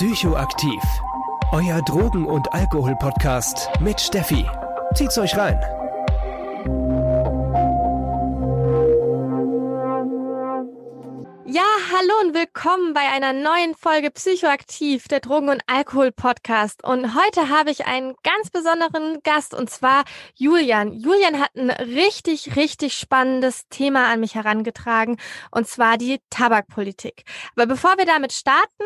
[0.00, 0.82] Psychoaktiv.
[1.52, 4.46] Euer Drogen- und Alkohol-Podcast mit Steffi.
[4.94, 5.60] Zieht's euch rein.
[12.62, 16.84] Willkommen bei einer neuen Folge Psychoaktiv, der Drogen- und Alkohol-Podcast.
[16.84, 20.04] Und heute habe ich einen ganz besonderen Gast und zwar
[20.34, 20.92] Julian.
[20.92, 25.16] Julian hat ein richtig, richtig spannendes Thema an mich herangetragen
[25.50, 27.24] und zwar die Tabakpolitik.
[27.56, 28.84] Aber bevor wir damit starten,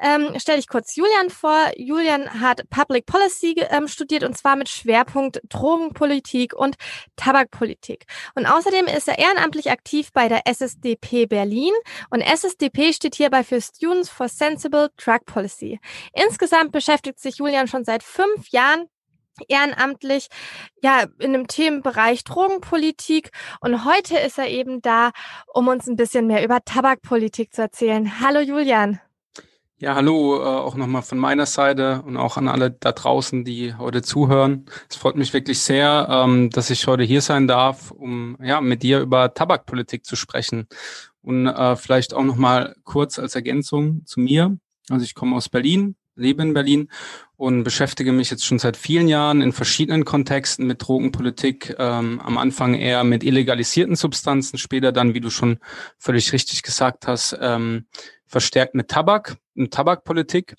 [0.00, 1.70] ähm, stelle ich kurz Julian vor.
[1.78, 6.76] Julian hat Public Policy ähm, studiert und zwar mit Schwerpunkt Drogenpolitik und
[7.16, 8.04] Tabakpolitik.
[8.34, 11.72] Und außerdem ist er ehrenamtlich aktiv bei der SSDP Berlin
[12.10, 15.80] und SSDP steht hierbei für Students for Sensible Drug Policy.
[16.12, 18.86] Insgesamt beschäftigt sich Julian schon seit fünf Jahren
[19.48, 20.28] ehrenamtlich
[20.82, 23.30] ja in dem Themenbereich Drogenpolitik
[23.60, 25.10] und heute ist er eben da,
[25.52, 28.20] um uns ein bisschen mehr über Tabakpolitik zu erzählen.
[28.20, 29.00] Hallo Julian.
[29.78, 33.74] Ja, hallo, äh, auch nochmal von meiner Seite und auch an alle da draußen, die
[33.74, 34.66] heute zuhören.
[34.88, 38.84] Es freut mich wirklich sehr, ähm, dass ich heute hier sein darf, um ja mit
[38.84, 40.68] dir über Tabakpolitik zu sprechen.
[41.24, 44.58] Und äh, vielleicht auch noch mal kurz als Ergänzung zu mir.
[44.90, 46.90] Also ich komme aus Berlin, lebe in Berlin
[47.36, 51.76] und beschäftige mich jetzt schon seit vielen Jahren in verschiedenen Kontexten mit Drogenpolitik.
[51.78, 55.58] Ähm, am Anfang eher mit illegalisierten Substanzen, später dann, wie du schon
[55.98, 57.86] völlig richtig gesagt hast, ähm,
[58.26, 60.56] verstärkt mit Tabak und Tabakpolitik.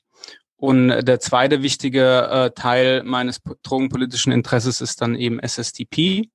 [0.57, 6.29] Und der zweite wichtige äh, Teil meines drogenpolitischen Interesses ist dann eben SSDP.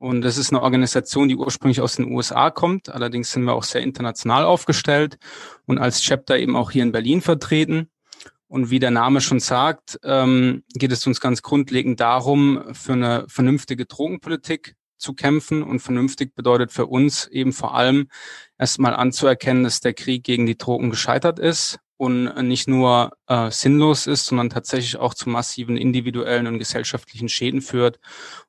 [0.00, 2.88] Und das ist eine Organisation, die ursprünglich aus den USA kommt.
[2.88, 5.18] Allerdings sind wir auch sehr international aufgestellt
[5.66, 7.90] und als Chapter eben auch hier in Berlin vertreten.
[8.48, 13.26] Und wie der Name schon sagt, ähm, geht es uns ganz grundlegend darum, für eine
[13.28, 15.62] vernünftige Drogenpolitik zu kämpfen.
[15.62, 18.08] Und vernünftig bedeutet für uns eben vor allem
[18.58, 24.06] erstmal anzuerkennen, dass der Krieg gegen die Drogen gescheitert ist und nicht nur äh, sinnlos
[24.06, 28.00] ist, sondern tatsächlich auch zu massiven individuellen und gesellschaftlichen Schäden führt.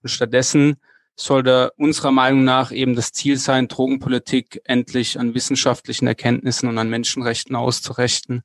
[0.01, 0.77] Und stattdessen
[1.23, 6.89] sollte unserer Meinung nach eben das Ziel sein, Drogenpolitik endlich an wissenschaftlichen Erkenntnissen und an
[6.89, 8.43] Menschenrechten auszurichten.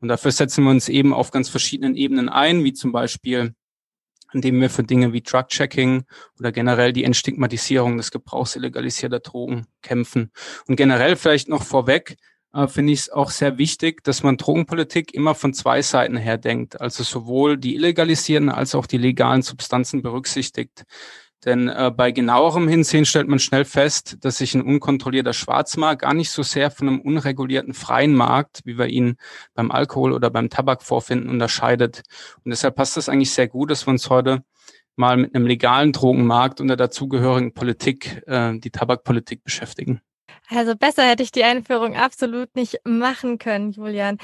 [0.00, 3.54] Und dafür setzen wir uns eben auf ganz verschiedenen Ebenen ein, wie zum Beispiel
[4.32, 6.04] indem wir für Dinge wie Drug-Checking
[6.38, 10.32] oder generell die Entstigmatisierung des Gebrauchs illegalisierter Drogen kämpfen.
[10.66, 12.16] Und generell vielleicht noch vorweg,
[12.52, 16.38] äh, finde ich es auch sehr wichtig, dass man Drogenpolitik immer von zwei Seiten her
[16.38, 20.84] denkt, also sowohl die illegalisierten als auch die legalen Substanzen berücksichtigt.
[21.44, 26.14] Denn äh, bei genauerem Hinsehen stellt man schnell fest, dass sich ein unkontrollierter Schwarzmarkt gar
[26.14, 29.16] nicht so sehr von einem unregulierten freien Markt, wie wir ihn
[29.54, 32.02] beim Alkohol oder beim Tabak vorfinden, unterscheidet.
[32.44, 34.42] Und deshalb passt es eigentlich sehr gut, dass wir uns heute
[34.96, 40.00] mal mit einem legalen Drogenmarkt und der dazugehörigen Politik, äh, die Tabakpolitik beschäftigen.
[40.48, 44.18] Also besser hätte ich die Einführung absolut nicht machen können, Julian.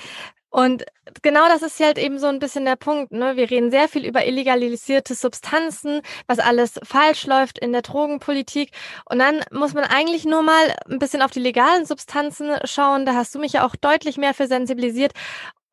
[0.54, 0.84] Und
[1.22, 3.10] genau das ist halt eben so ein bisschen der Punkt.
[3.10, 3.34] Ne?
[3.34, 8.70] Wir reden sehr viel über illegalisierte Substanzen, was alles falsch läuft in der Drogenpolitik.
[9.10, 13.04] Und dann muss man eigentlich nur mal ein bisschen auf die legalen Substanzen schauen.
[13.04, 15.10] Da hast du mich ja auch deutlich mehr für sensibilisiert.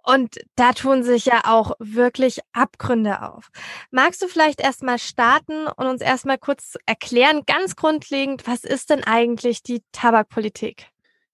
[0.02, 3.50] Und da tun sich ja auch wirklich Abgründe auf.
[3.92, 9.04] Magst du vielleicht erstmal starten und uns erstmal kurz erklären, ganz grundlegend, was ist denn
[9.04, 10.91] eigentlich die Tabakpolitik?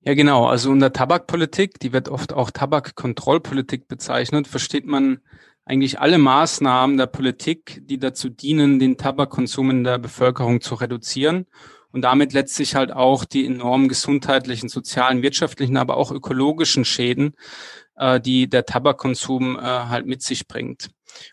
[0.08, 0.46] Ja, genau.
[0.46, 5.20] Also unter Tabakpolitik, die wird oft auch Tabakkontrollpolitik bezeichnet, versteht man
[5.66, 11.46] eigentlich alle Maßnahmen der Politik, die dazu dienen, den Tabakkonsum in der Bevölkerung zu reduzieren
[11.92, 17.34] und damit letztlich halt auch die enormen gesundheitlichen, sozialen, wirtschaftlichen, aber auch ökologischen Schäden,
[17.98, 20.90] äh, die der Tabakkonsum äh, halt mit sich bringt.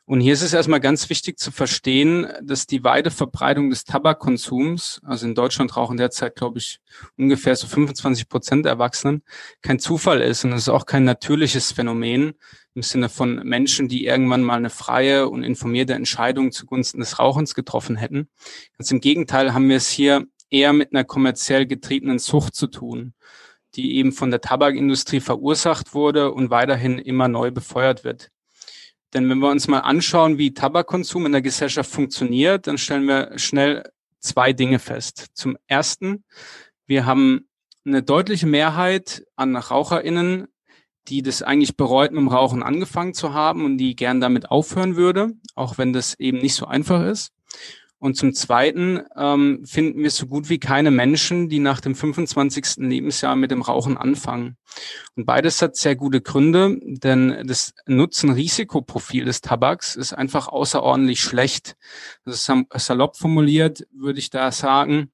[0.06, 5.00] Und hier ist es erstmal ganz wichtig zu verstehen, dass die weite Verbreitung des Tabakkonsums,
[5.04, 6.80] also in Deutschland rauchen derzeit, glaube ich,
[7.16, 9.22] ungefähr so 25 Prozent Erwachsenen,
[9.62, 12.34] kein Zufall ist und es ist auch kein natürliches Phänomen
[12.74, 17.54] im Sinne von Menschen, die irgendwann mal eine freie und informierte Entscheidung zugunsten des Rauchens
[17.54, 18.28] getroffen hätten.
[18.76, 23.14] Ganz im Gegenteil haben wir es hier eher mit einer kommerziell getriebenen Sucht zu tun,
[23.75, 28.31] die eben von der Tabakindustrie verursacht wurde und weiterhin immer neu befeuert wird.
[29.14, 33.38] Denn wenn wir uns mal anschauen, wie Tabakkonsum in der Gesellschaft funktioniert, dann stellen wir
[33.38, 33.84] schnell
[34.19, 35.28] zwei Dinge fest.
[35.34, 36.25] Zum ersten,
[36.87, 37.49] wir haben
[37.87, 40.49] eine deutliche Mehrheit an RaucherInnen,
[41.08, 44.96] die das eigentlich bereut, mit dem Rauchen angefangen zu haben und die gern damit aufhören
[44.96, 47.31] würde, auch wenn das eben nicht so einfach ist.
[48.04, 52.76] Und zum Zweiten ähm, finden wir so gut wie keine Menschen, die nach dem 25.
[52.76, 54.58] Lebensjahr mit dem Rauchen anfangen.
[55.16, 61.76] Und beides hat sehr gute Gründe, denn das Nutzen-Risikoprofil des Tabaks ist einfach außerordentlich schlecht.
[62.26, 65.10] Das ist salopp formuliert, würde ich da sagen,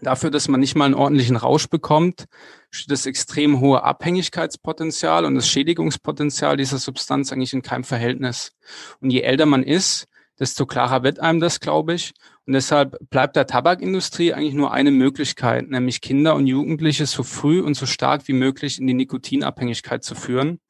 [0.00, 2.26] Dafür, dass man nicht mal einen ordentlichen Rausch bekommt,
[2.70, 8.52] steht das extrem hohe Abhängigkeitspotenzial und das Schädigungspotenzial dieser Substanz eigentlich in keinem Verhältnis.
[9.00, 10.06] Und je älter man ist,
[10.38, 12.12] desto klarer wird einem das, glaube ich.
[12.46, 17.60] Und deshalb bleibt der Tabakindustrie eigentlich nur eine Möglichkeit, nämlich Kinder und Jugendliche so früh
[17.60, 20.60] und so stark wie möglich in die Nikotinabhängigkeit zu führen.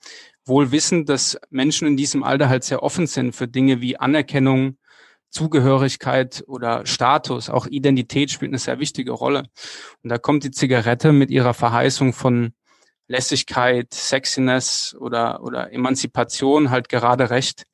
[0.45, 4.79] Wohl wissend, dass Menschen in diesem Alter halt sehr offen sind für Dinge wie Anerkennung,
[5.31, 9.45] Zugehörigkeit oder Status, auch Identität spielt eine sehr wichtige Rolle.
[10.03, 12.55] Und da kommt die Zigarette mit ihrer Verheißung von
[13.09, 17.65] Lässigkeit, Sexiness oder, oder Emanzipation halt gerade recht.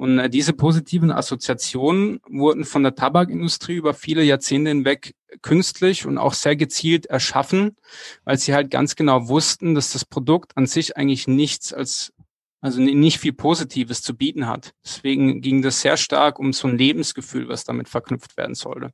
[0.00, 6.16] Und äh, diese positiven Assoziationen wurden von der Tabakindustrie über viele Jahrzehnte hinweg künstlich und
[6.16, 7.76] auch sehr gezielt erschaffen,
[8.24, 12.14] weil sie halt ganz genau wussten, dass das Produkt an sich eigentlich nichts als
[12.62, 14.72] also nicht viel Positives zu bieten hat.
[14.82, 18.92] Deswegen ging das sehr stark um so ein Lebensgefühl, was damit verknüpft werden sollte.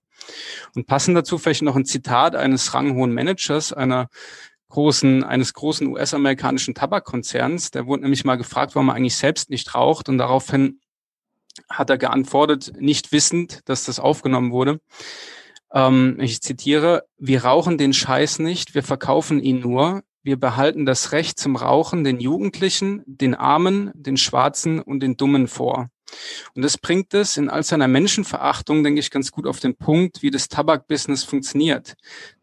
[0.75, 4.09] Und passend dazu vielleicht noch ein Zitat eines ranghohen Managers einer
[4.71, 7.71] großen, eines großen US-amerikanischen Tabakkonzerns.
[7.71, 10.81] Der wurde nämlich mal gefragt, warum er eigentlich selbst nicht raucht und daraufhin
[11.71, 14.81] hat er geantwortet, nicht wissend, dass das aufgenommen wurde.
[15.73, 21.13] Ähm, ich zitiere, wir rauchen den Scheiß nicht, wir verkaufen ihn nur wir behalten das
[21.13, 25.89] Recht zum Rauchen den Jugendlichen, den Armen, den Schwarzen und den Dummen vor.
[26.55, 30.23] Und das bringt es in all seiner Menschenverachtung, denke ich, ganz gut auf den Punkt,
[30.23, 31.95] wie das Tabakbusiness funktioniert.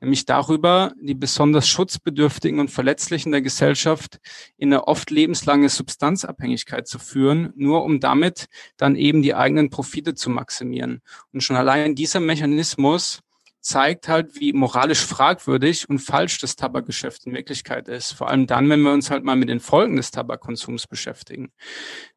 [0.02, 4.20] Nämlich darüber, die besonders schutzbedürftigen und verletzlichen der Gesellschaft
[4.58, 10.14] in eine oft lebenslange Substanzabhängigkeit zu führen, nur um damit dann eben die eigenen Profite
[10.14, 11.02] zu maximieren.
[11.32, 13.22] Und schon allein dieser Mechanismus
[13.64, 18.12] zeigt halt, wie moralisch fragwürdig und falsch das Tabakgeschäft in Wirklichkeit ist.
[18.12, 21.52] Vor allem dann, wenn wir uns halt mal mit den Folgen des Tabakkonsums beschäftigen.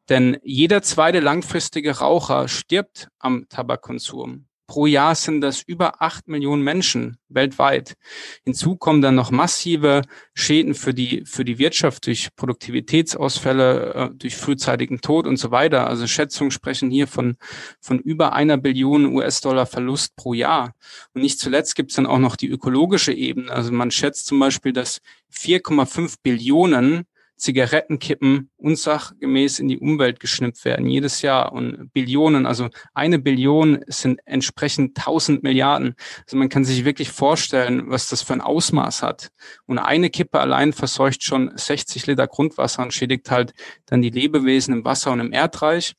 [0.09, 4.46] Denn jeder zweite langfristige Raucher stirbt am Tabakkonsum.
[4.67, 7.95] Pro Jahr sind das über acht Millionen Menschen weltweit.
[8.43, 10.01] Hinzu kommen dann noch massive
[10.33, 15.87] Schäden für die, für die Wirtschaft durch Produktivitätsausfälle, äh, durch frühzeitigen Tod und so weiter.
[15.87, 17.37] Also Schätzungen sprechen hier von,
[17.79, 20.75] von über einer Billion US-Dollar Verlust pro Jahr.
[21.13, 23.49] Und nicht zuletzt gibt es dann auch noch die ökologische Ebene.
[23.49, 24.99] Also man schätzt zum Beispiel, dass
[25.33, 27.05] 4,5 Billionen
[27.37, 34.19] Zigarettenkippen unsachgemäß in die Umwelt geschnippt werden, jedes Jahr und Billionen, also eine Billion sind
[34.25, 35.95] entsprechend tausend Milliarden.
[36.25, 39.29] Also man kann sich wirklich vorstellen, was das für ein Ausmaß hat.
[39.65, 43.53] Und eine Kippe allein verseucht schon 60 Liter Grundwasser und schädigt halt
[43.85, 45.95] dann die Lebewesen im Wasser und im Erdreich.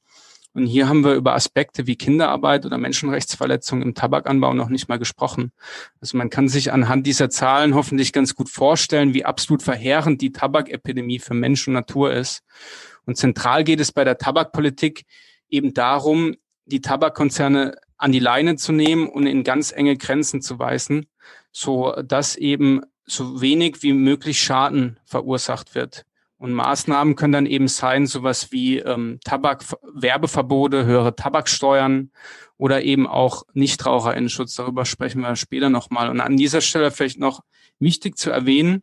[0.58, 4.98] Und hier haben wir über Aspekte wie Kinderarbeit oder Menschenrechtsverletzungen im Tabakanbau noch nicht mal
[4.98, 5.52] gesprochen.
[6.00, 10.32] Also man kann sich anhand dieser Zahlen hoffentlich ganz gut vorstellen, wie absolut verheerend die
[10.32, 12.42] Tabakepidemie für Mensch und Natur ist.
[13.06, 15.04] Und zentral geht es bei der Tabakpolitik
[15.48, 16.34] eben darum,
[16.66, 21.06] die Tabakkonzerne an die Leine zu nehmen und in ganz enge Grenzen zu weisen,
[21.52, 26.04] so dass eben so wenig wie möglich Schaden verursacht wird.
[26.38, 32.12] Und Maßnahmen können dann eben sein, sowas wie ähm, Tabakwerbeverbote, höhere Tabaksteuern
[32.56, 34.54] oder eben auch Nichtraucherinnenschutz.
[34.54, 36.08] Darüber sprechen wir später nochmal.
[36.08, 37.42] Und an dieser Stelle vielleicht noch
[37.80, 38.82] wichtig zu erwähnen,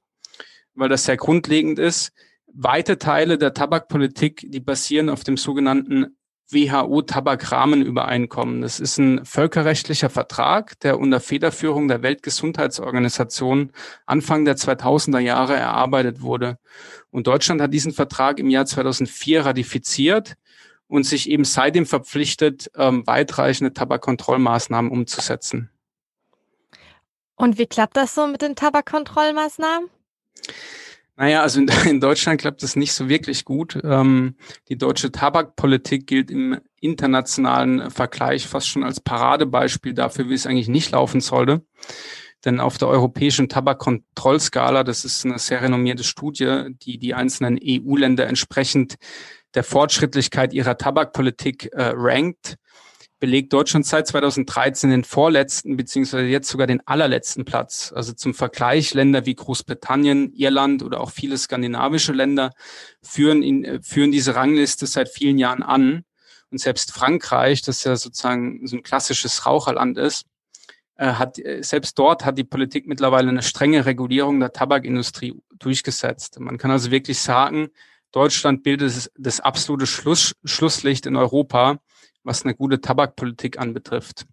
[0.74, 2.12] weil das sehr grundlegend ist,
[2.48, 6.18] weite Teile der Tabakpolitik, die basieren auf dem sogenannten
[6.52, 8.62] WHO-Tabakrahmenübereinkommen.
[8.62, 13.72] Das ist ein völkerrechtlicher Vertrag, der unter Federführung der Weltgesundheitsorganisation
[14.06, 16.58] Anfang der 2000er Jahre erarbeitet wurde.
[17.10, 20.36] Und Deutschland hat diesen Vertrag im Jahr 2004 ratifiziert
[20.88, 25.70] und sich eben seitdem verpflichtet, ähm, weitreichende Tabakkontrollmaßnahmen umzusetzen.
[27.36, 29.90] Und wie klappt das so mit den Tabakkontrollmaßnahmen?
[31.18, 33.80] Naja, also in, in Deutschland klappt es nicht so wirklich gut.
[33.84, 34.36] Ähm,
[34.70, 40.68] die deutsche Tabakpolitik gilt im internationalen Vergleich fast schon als Paradebeispiel dafür, wie es eigentlich
[40.68, 41.66] nicht laufen sollte.
[42.44, 48.28] Denn auf der europäischen Tabakkontrollskala, das ist eine sehr renommierte Studie, die die einzelnen EU-Länder
[48.28, 48.96] entsprechend
[49.56, 52.58] der Fortschrittlichkeit ihrer Tabakpolitik äh, rankt,
[53.26, 57.92] belegt Deutschland seit 2013 den vorletzten beziehungsweise jetzt sogar den allerletzten Platz.
[57.96, 62.52] Also zum Vergleich Länder wie Großbritannien, Irland oder auch viele skandinavische Länder
[63.02, 66.04] führen, in, äh, führen diese Rangliste seit vielen Jahren an.
[66.52, 70.28] Und selbst Frankreich, das ja sozusagen so ein klassisches Raucherland ist,
[70.98, 76.40] äh, hat äh, selbst dort hat die Politik mittlerweile eine strenge Regulierung der Tabakindustrie durchgesetzt.
[76.40, 77.70] Man kann also wirklich sagen,
[78.12, 81.80] Deutschland bildet das, absolute Schluss, Schlusslicht in Europa
[82.26, 84.26] was eine gute Tabakpolitik anbetrifft.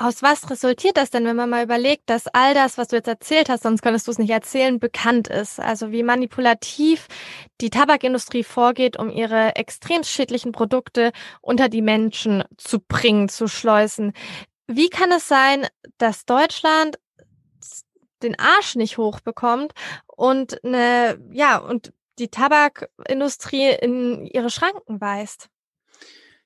[0.00, 3.08] Aus was resultiert das denn, wenn man mal überlegt, dass all das, was du jetzt
[3.08, 5.58] erzählt hast, sonst könntest du es nicht erzählen, bekannt ist?
[5.58, 7.08] Also wie manipulativ
[7.60, 14.12] die Tabakindustrie vorgeht, um ihre extrem schädlichen Produkte unter die Menschen zu bringen, zu schleusen.
[14.68, 15.66] Wie kann es sein,
[15.98, 17.00] dass Deutschland
[18.22, 19.72] den Arsch nicht hochbekommt
[20.06, 25.48] und eine, ja, und die Tabakindustrie in ihre Schranken weist?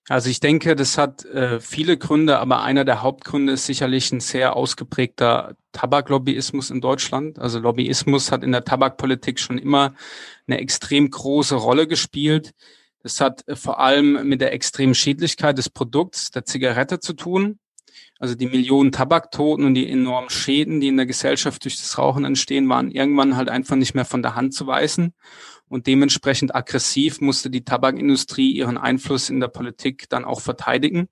[0.09, 4.19] Also ich denke, das hat äh, viele Gründe, aber einer der Hauptgründe ist sicherlich ein
[4.21, 7.39] sehr ausgeprägter Tabaklobbyismus in Deutschland.
[7.39, 9.95] Also Lobbyismus hat in der Tabakpolitik schon immer
[10.49, 12.53] eine extrem große Rolle gespielt.
[13.05, 17.61] Das hat äh, vor allem mit der extremen Schädlichkeit des Produkts, der Zigarette zu tun.
[18.19, 22.25] Also die Millionen Tabaktoten und die enormen Schäden, die in der Gesellschaft durch das Rauchen
[22.25, 25.15] entstehen, waren irgendwann halt einfach nicht mehr von der Hand zu weisen
[25.73, 31.09] und dementsprechend aggressiv musste die Tabakindustrie ihren Einfluss in der Politik dann auch verteidigen.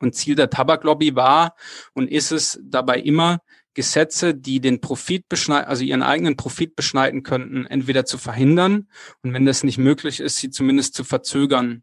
[0.00, 1.54] Und Ziel der Tabaklobby war
[1.92, 3.40] und ist es dabei immer,
[3.74, 8.88] Gesetze, die den Profit beschneiden, also ihren eigenen Profit beschneiden könnten, entweder zu verhindern
[9.22, 11.82] und wenn das nicht möglich ist, sie zumindest zu verzögern.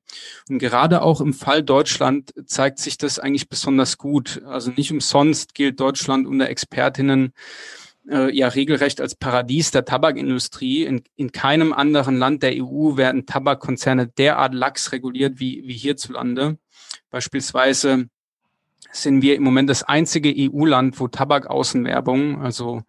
[0.50, 4.42] Und gerade auch im Fall Deutschland zeigt sich das eigentlich besonders gut.
[4.48, 7.34] Also nicht umsonst gilt Deutschland unter Expertinnen
[8.10, 10.84] äh, ja regelrecht als Paradies der Tabakindustrie.
[10.84, 16.58] In, in keinem anderen Land der EU werden Tabakkonzerne derart lax reguliert wie, wie hierzulande.
[17.10, 18.10] Beispielsweise
[18.92, 22.84] sind wir im Moment das einzige EU-Land, wo Tabakaußenwerbung, also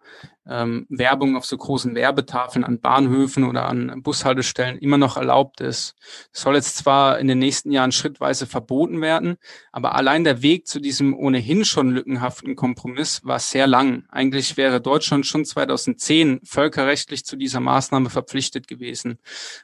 [0.47, 5.95] ähm, Werbung auf so großen Werbetafeln an Bahnhöfen oder an Bushaltestellen immer noch erlaubt ist.
[6.31, 9.37] Das soll jetzt zwar in den nächsten Jahren schrittweise verboten werden,
[9.71, 14.05] aber allein der Weg zu diesem ohnehin schon lückenhaften Kompromiss war sehr lang.
[14.09, 19.19] Eigentlich wäre Deutschland schon 2010 völkerrechtlich zu dieser Maßnahme verpflichtet gewesen.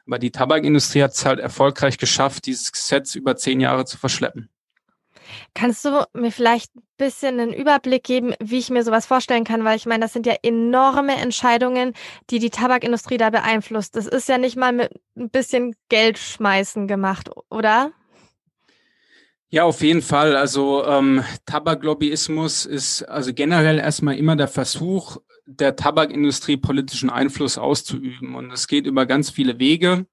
[0.06, 4.50] Aber die Tabakindustrie hat es halt erfolgreich geschafft, dieses Gesetz über zehn Jahre zu verschleppen.
[5.54, 9.64] Kannst du mir vielleicht ein bisschen einen Überblick geben, wie ich mir sowas vorstellen kann?
[9.64, 11.94] Weil ich meine, das sind ja enorme Entscheidungen,
[12.30, 13.96] die die Tabakindustrie da beeinflusst.
[13.96, 17.92] Das ist ja nicht mal mit ein bisschen Geld schmeißen gemacht, oder?
[19.50, 20.36] Ja, auf jeden Fall.
[20.36, 28.36] Also ähm, Tabaklobbyismus ist also generell erstmal immer der Versuch, der Tabakindustrie politischen Einfluss auszuüben.
[28.36, 30.06] Und es geht über ganz viele Wege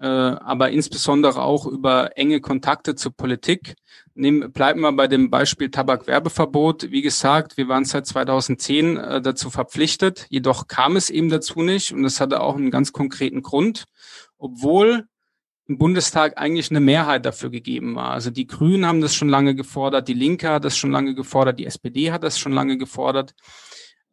[0.00, 3.76] äh, aber insbesondere auch über enge Kontakte zur Politik.
[4.18, 6.90] Nehmen, bleiben wir bei dem Beispiel Tabakwerbeverbot.
[6.90, 11.92] Wie gesagt, wir waren seit 2010 äh, dazu verpflichtet, jedoch kam es eben dazu nicht
[11.92, 13.84] und das hatte auch einen ganz konkreten Grund,
[14.38, 15.06] obwohl
[15.66, 18.12] im Bundestag eigentlich eine Mehrheit dafür gegeben war.
[18.12, 21.58] Also die Grünen haben das schon lange gefordert, die Linke hat das schon lange gefordert,
[21.58, 23.34] die SPD hat das schon lange gefordert.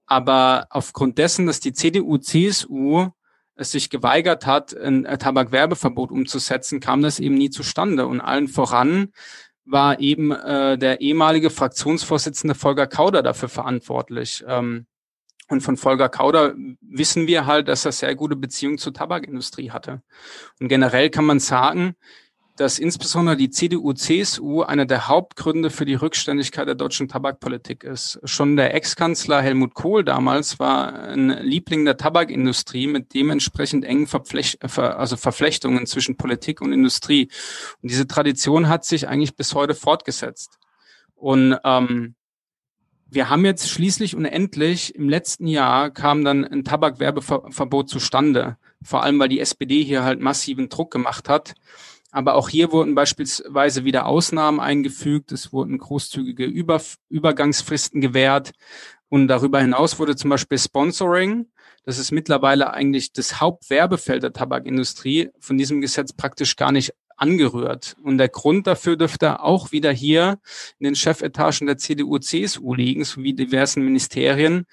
[0.06, 3.08] Aber aufgrund dessen, dass die CDU, CSU
[3.56, 8.08] es sich geweigert hat, ein Tabakwerbeverbot umzusetzen, kam das eben nie zustande.
[8.08, 9.14] Und allen voran
[9.66, 14.44] war eben äh, der ehemalige Fraktionsvorsitzende Volker Kauder dafür verantwortlich.
[14.48, 14.88] Ähm,
[15.50, 20.02] und von Volker Kauder wissen wir halt, dass er sehr gute Beziehungen zur Tabakindustrie hatte.
[20.60, 21.96] Und generell kann man sagen,
[22.56, 28.20] dass insbesondere die CDU-CSU einer der Hauptgründe für die Rückständigkeit der deutschen Tabakpolitik ist.
[28.26, 34.60] Schon der Ex-Kanzler Helmut Kohl damals war ein Liebling der Tabakindustrie mit dementsprechend engen Verflecht
[34.78, 37.30] also Verflechtungen zwischen Politik und Industrie.
[37.82, 40.60] Und diese Tradition hat sich eigentlich bis heute fortgesetzt.
[41.16, 42.14] Und ähm,
[43.10, 48.58] wir haben jetzt schließlich und endlich im letzten Jahr kam dann ein Tabakwerbeverbot zustande.
[48.84, 51.56] Vor allem, weil die SPD hier halt massiven Druck gemacht hat.
[52.14, 55.32] Aber auch hier wurden beispielsweise wieder Ausnahmen eingefügt.
[55.32, 56.80] Es wurden großzügige Über
[57.10, 58.52] Übergangsfristen gewährt.
[59.10, 61.48] Und darüber hinaus wurde zum Beispiel Sponsoring,
[61.86, 67.96] das ist mittlerweile eigentlich das Hauptwerbefeld der Tabakindustrie, von diesem Gesetz praktisch gar nicht angerührt.
[68.04, 70.40] Und der Grund dafür dürfte auch wieder hier
[70.78, 74.66] in den Chefetagen der CDU, CSU liegen, sowie diversen Ministerien,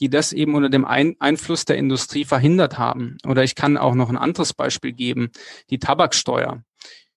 [0.00, 3.18] die das eben unter dem Ein Einfluss der Industrie verhindert haben.
[3.26, 5.30] Oder ich kann auch noch ein anderes Beispiel geben,
[5.70, 6.62] die Tabaksteuer.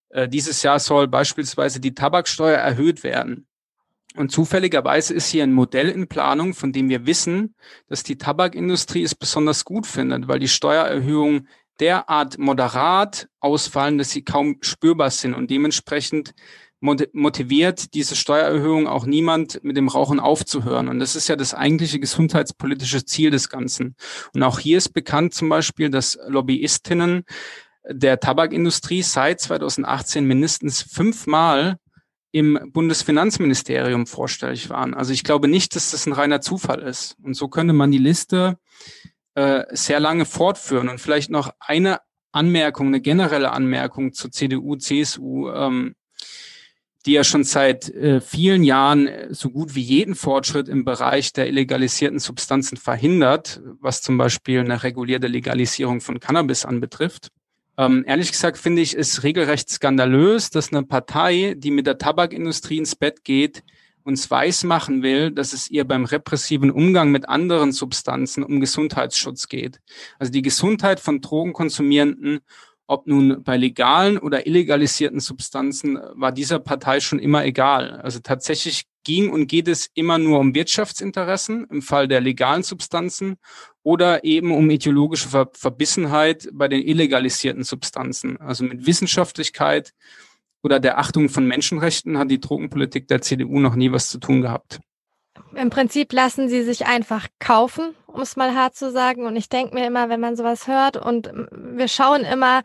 [0.09, 3.47] Äh, dieses Jahr soll beispielsweise die Tabaksteuer erhöht werden.
[4.15, 7.55] Und zufälligerweise ist hier ein Modell in Planung, von dem wir wissen,
[7.87, 11.47] dass die Tabakindustrie es besonders gut findet, weil die Steuererhöhungen
[11.79, 16.33] derart moderat ausfallen, dass sie kaum spürbar sind und dementsprechend
[16.81, 20.87] motiviert diese Steuererhöhung auch niemand mit dem Rauchen aufzuhören.
[20.87, 23.95] Und das ist ja das eigentliche gesundheitspolitische Ziel des Ganzen.
[24.33, 27.25] Und auch hier ist bekannt zum Beispiel, dass Lobbyistinnen
[27.91, 31.77] der Tabakindustrie seit 2018 mindestens fünfmal
[32.31, 34.93] im Bundesfinanzministerium vorstellig waren.
[34.93, 37.15] Also ich glaube nicht, dass das ein reiner Zufall ist.
[37.23, 38.57] Und so könnte man die Liste
[39.33, 40.89] äh, sehr lange fortführen.
[40.89, 41.99] Und vielleicht noch eine
[42.31, 45.95] Anmerkung, eine generelle Anmerkung zur CDU, CSU, ähm,
[47.05, 51.33] die ja schon seit äh, vielen Jahren äh, so gut wie jeden Fortschritt im Bereich
[51.33, 57.29] der illegalisierten Substanzen verhindert, was zum Beispiel eine regulierte Legalisierung von Cannabis anbetrifft.
[57.79, 62.77] Ähm, ehrlich gesagt finde ich es regelrecht skandalös, dass eine Partei, die mit der Tabakindustrie
[62.77, 63.63] ins Bett geht
[64.09, 69.79] uns weismachen will, dass es ihr beim repressiven Umgang mit anderen Substanzen um Gesundheitsschutz geht.
[70.17, 72.39] Also die Gesundheit von Drogenkonsumierenden,
[72.87, 78.01] ob nun bei legalen oder illegalisierten Substanzen, war dieser Partei schon immer egal.
[78.01, 83.37] Also tatsächlich ging und geht es immer nur um Wirtschaftsinteressen im Fall der legalen Substanzen
[83.83, 88.37] oder eben um ideologische Ver Verbissenheit bei den illegalisierten Substanzen.
[88.37, 89.93] Also mit Wissenschaftlichkeit
[90.61, 94.41] oder der Achtung von Menschenrechten hat die Drogenpolitik der CDU noch nie was zu tun
[94.41, 94.79] gehabt.
[95.55, 99.25] Im Prinzip lassen sie sich einfach kaufen, um es mal hart zu sagen.
[99.25, 102.61] Und ich denke mir immer, wenn man sowas hört und wir schauen immer,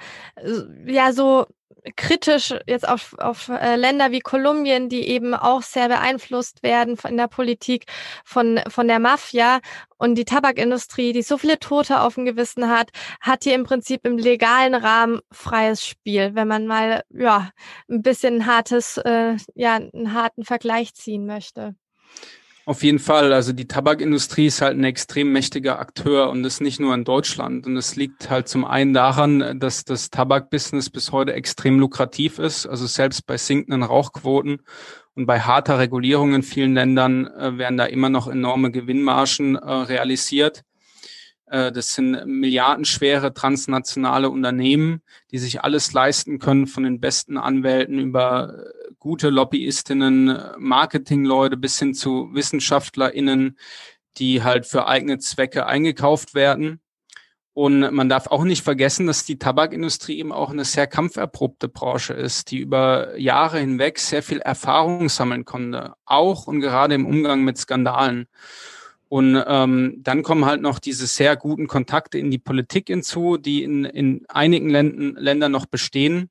[0.87, 1.47] ja, so
[1.97, 7.17] kritisch jetzt auf, auf äh, Länder wie Kolumbien, die eben auch sehr beeinflusst werden in
[7.17, 7.87] der Politik
[8.25, 9.61] von, von der Mafia
[9.99, 14.07] und die Tabakindustrie, die so viele Tote auf dem Gewissen hat, hat hier im Prinzip
[14.07, 17.50] im legalen Rahmen freies Spiel, wenn man mal ja
[17.88, 21.75] ein bisschen hartes, äh, ja, einen harten Vergleich ziehen möchte.
[22.66, 23.35] Auf jeden Fall.
[23.35, 27.66] Also die Tabakindustrie ist halt ein extrem mächtiger Akteur und das nicht nur in Deutschland.
[27.66, 32.66] Und es liegt halt zum einen daran, dass das Tabakbusiness bis heute extrem lukrativ ist.
[32.66, 34.62] Also selbst bei sinkenden Rauchquoten
[35.14, 39.71] und bei harter Regulierung in vielen Ländern äh, werden da immer noch enorme Gewinnmargen äh,
[39.71, 40.62] realisiert.
[41.47, 47.99] Äh, das sind milliardenschwere transnationale Unternehmen, die sich alles leisten können, von den besten Anwälten
[47.99, 48.54] über
[49.05, 53.59] gute Lobbyistinnen, Marketingleute bis hin zu WissenschaftlerInnen,
[54.17, 56.81] die halt für eigene Zwecke eingekauft werden.
[57.53, 62.15] Und man darf auch nicht vergessen, dass die Tabakindustrie eben auch eine sehr kampferprobte Branche
[62.15, 67.45] ist, die über Jahre hinweg sehr viel Erfahrung sammeln konnte, auch und gerade im Umgang
[67.45, 68.27] mit Skandalen.
[69.11, 73.65] Und ähm, dann kommen halt noch diese sehr guten Kontakte in die Politik hinzu, die
[73.65, 76.31] in, in einigen Länden, Ländern noch bestehen.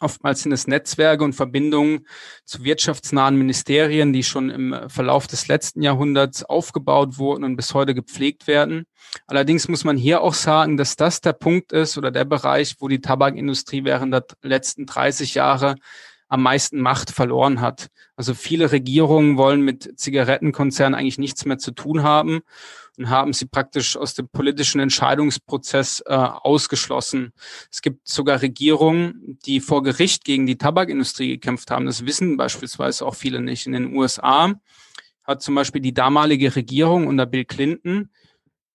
[0.00, 2.06] Oftmals sind es Netzwerke und Verbindungen
[2.44, 7.94] zu wirtschaftsnahen Ministerien, die schon im Verlauf des letzten Jahrhunderts aufgebaut wurden und bis heute
[7.94, 8.86] gepflegt werden.
[9.26, 12.88] Allerdings muss man hier auch sagen, dass das der Punkt ist oder der Bereich, wo
[12.88, 15.76] die Tabakindustrie während der letzten 30 Jahre
[16.28, 17.88] am meisten Macht verloren hat.
[18.16, 22.40] Also viele Regierungen wollen mit Zigarettenkonzernen eigentlich nichts mehr zu tun haben
[22.98, 27.32] und haben sie praktisch aus dem politischen Entscheidungsprozess äh, ausgeschlossen.
[27.70, 31.86] Es gibt sogar Regierungen, die vor Gericht gegen die Tabakindustrie gekämpft haben.
[31.86, 33.66] Das wissen beispielsweise auch viele nicht.
[33.66, 34.52] In den USA
[35.24, 38.10] hat zum Beispiel die damalige Regierung unter Bill Clinton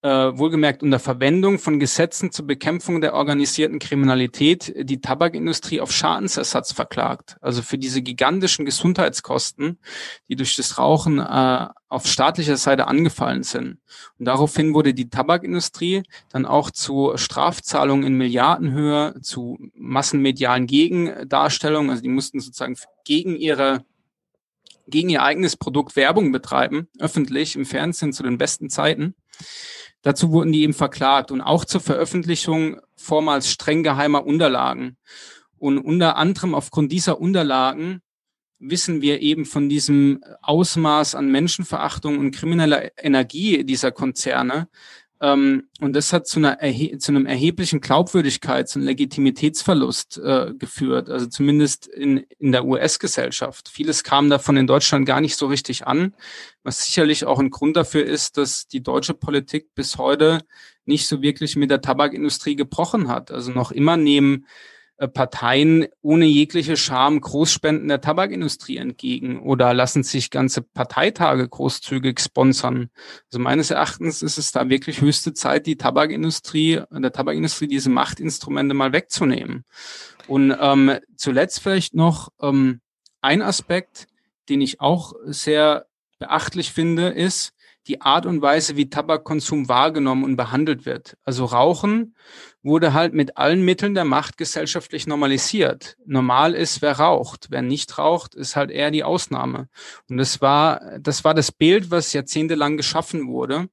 [0.01, 6.71] äh, wohlgemerkt unter Verwendung von Gesetzen zur Bekämpfung der organisierten Kriminalität die Tabakindustrie auf Schadensersatz
[6.71, 7.35] verklagt.
[7.41, 9.79] Also für diese gigantischen Gesundheitskosten,
[10.29, 13.79] die durch das Rauchen äh, auf staatlicher Seite angefallen sind.
[14.17, 22.01] Und daraufhin wurde die Tabakindustrie dann auch zu Strafzahlungen in Milliardenhöhe, zu massenmedialen Gegendarstellungen, also
[22.01, 23.83] die mussten sozusagen gegen ihre
[24.89, 29.13] gegen ihr eigenes Produkt Werbung betreiben, öffentlich im Fernsehen zu den besten Zeiten.
[30.01, 34.97] Dazu wurden die eben verklagt und auch zur Veröffentlichung vormals streng geheimer Unterlagen.
[35.57, 38.01] Und unter anderem aufgrund dieser Unterlagen
[38.59, 44.67] wissen wir eben von diesem Ausmaß an Menschenverachtung und krimineller Energie dieser Konzerne,
[45.21, 46.57] und das hat zu, einer
[46.99, 53.67] zu einem erheblichen Glaubwürdigkeits- und Legitimitätsverlust äh, geführt, also zumindest in, in der US-Gesellschaft.
[53.67, 56.15] Vieles kam davon in Deutschland gar nicht so richtig an,
[56.63, 60.39] was sicherlich auch ein Grund dafür ist, dass die deutsche Politik bis heute
[60.85, 63.29] nicht so wirklich mit der Tabakindustrie gebrochen hat.
[63.29, 64.45] Also noch immer nehmen
[65.07, 72.89] Parteien ohne jegliche Scham Großspenden der Tabakindustrie entgegen oder lassen sich ganze Parteitage großzügig sponsern.
[73.25, 78.73] Also meines Erachtens ist es da wirklich höchste Zeit, die Tabakindustrie, der Tabakindustrie diese Machtinstrumente
[78.73, 79.63] mal wegzunehmen.
[80.27, 82.81] Und ähm, zuletzt vielleicht noch ähm,
[83.21, 84.07] ein Aspekt,
[84.49, 85.85] den ich auch sehr
[86.19, 87.53] beachtlich finde, ist,
[87.89, 91.17] die Art und Weise, wie Tabakkonsum wahrgenommen und behandelt wird.
[91.23, 92.15] Also Rauchen
[92.61, 95.97] wurde halt mit allen Mitteln der Macht gesellschaftlich normalisiert.
[96.05, 97.47] Normal ist, wer raucht.
[97.49, 99.69] Wer nicht raucht, ist halt eher die Ausnahme.
[100.07, 103.69] Und das war, das war das Bild, was jahrzehntelang geschaffen wurde.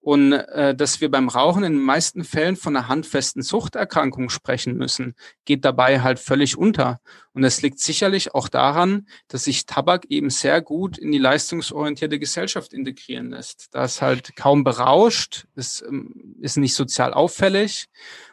[0.00, 4.76] Und äh, dass wir beim Rauchen in den meisten Fällen von einer handfesten Suchterkrankung sprechen
[4.76, 7.00] müssen, geht dabei halt völlig unter.
[7.32, 12.18] Und es liegt sicherlich auch daran, dass sich Tabak eben sehr gut in die leistungsorientierte
[12.18, 13.68] Gesellschaft integrieren lässt.
[13.72, 17.86] Da ist halt kaum berauscht, ist, ähm, ist nicht sozial auffällig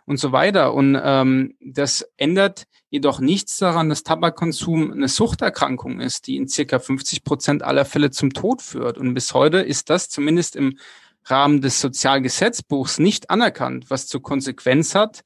[0.06, 0.74] und so weiter.
[0.74, 6.80] Und ähm, das ändert jedoch nichts daran, dass Tabakkonsum eine Suchterkrankung ist, die in circa
[6.80, 8.98] 50 Prozent aller Fälle zum Tod führt.
[8.98, 10.78] Und bis heute ist das zumindest im
[11.26, 15.24] Rahmen des Sozialgesetzbuchs nicht anerkannt, was zur Konsequenz hat,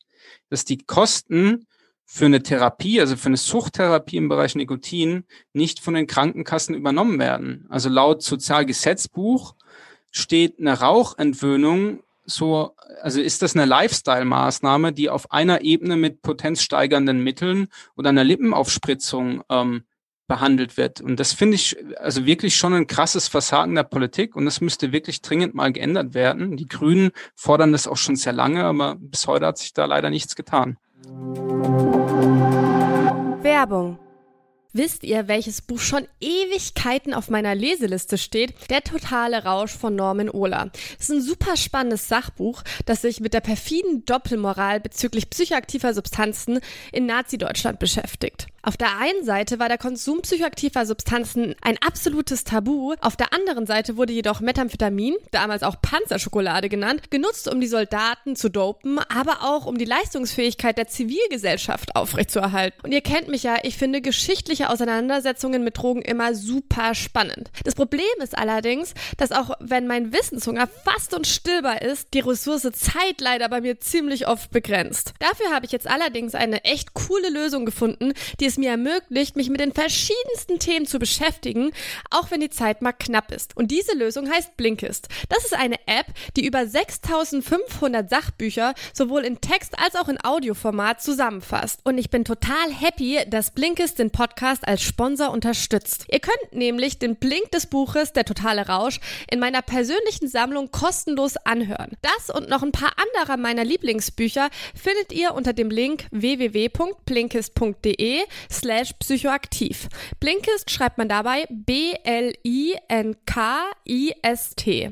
[0.49, 1.65] dass die Kosten
[2.05, 7.19] für eine Therapie, also für eine Suchttherapie im Bereich Nikotin, nicht von den Krankenkassen übernommen
[7.19, 7.67] werden.
[7.69, 9.53] Also laut Sozialgesetzbuch
[10.12, 17.23] steht eine Rauchentwöhnung so, also ist das eine Lifestyle-Maßnahme, die auf einer Ebene mit potenzsteigernden
[17.23, 19.83] Mitteln oder einer Lippenaufspritzung ähm,
[20.29, 21.01] behandelt wird.
[21.01, 24.93] Und das finde ich also wirklich schon ein krasses Versagen der Politik und das müsste
[24.93, 26.55] wirklich dringend mal geändert werden.
[26.55, 30.09] Die Grünen fordern das auch schon sehr lange, aber bis heute hat sich da leider
[30.09, 30.77] nichts getan.
[33.41, 33.99] Werbung
[34.71, 38.53] Wisst ihr, welches Buch schon Ewigkeiten auf meiner Leseliste steht?
[38.69, 40.69] Der totale Rausch von Norman Ohler.
[40.99, 46.60] Es ist ein super spannendes Sachbuch, das sich mit der perfiden Doppelmoral bezüglich psychoaktiver Substanzen
[46.91, 48.45] in Nazi-Deutschland beschäftigt.
[48.62, 53.65] Auf der einen Seite war der Konsum psychoaktiver Substanzen ein absolutes Tabu, auf der anderen
[53.65, 59.43] Seite wurde jedoch Methamphetamin, damals auch Panzerschokolade genannt, genutzt, um die Soldaten zu dopen, aber
[59.43, 62.79] auch um die Leistungsfähigkeit der Zivilgesellschaft aufrechtzuerhalten.
[62.84, 64.01] Und ihr kennt mich ja, ich finde
[64.60, 67.50] geschichtliche Auseinandersetzungen mit Drogen immer super spannend.
[67.63, 73.22] Das Problem ist allerdings, dass auch wenn mein Wissenshunger fast unstillbar ist, die Ressource Zeit
[73.22, 75.13] leider bei mir ziemlich oft begrenzt.
[75.19, 79.50] Dafür habe ich jetzt allerdings eine echt coole Lösung gefunden, die es mir ermöglicht, mich
[79.50, 81.72] mit den verschiedensten Themen zu beschäftigen,
[82.12, 83.56] auch wenn die Zeit mal knapp ist.
[83.56, 85.08] Und diese Lösung heißt Blinkist.
[85.30, 91.02] Das ist eine App, die über 6500 Sachbücher sowohl in Text als auch in Audioformat
[91.02, 91.80] zusammenfasst.
[91.86, 96.05] Und ich bin total happy, dass Blinkist den Podcast als Sponsor unterstützt.
[96.09, 98.99] Ihr könnt nämlich den Blink des Buches Der totale Rausch
[99.31, 101.91] in meiner persönlichen Sammlung kostenlos anhören.
[102.01, 108.93] Das und noch ein paar anderer meiner Lieblingsbücher findet ihr unter dem Link www.blinkist.de slash
[108.93, 109.88] psychoaktiv.
[110.19, 112.39] Blinkist schreibt man dabei B-L-I-N-K-I-S-T.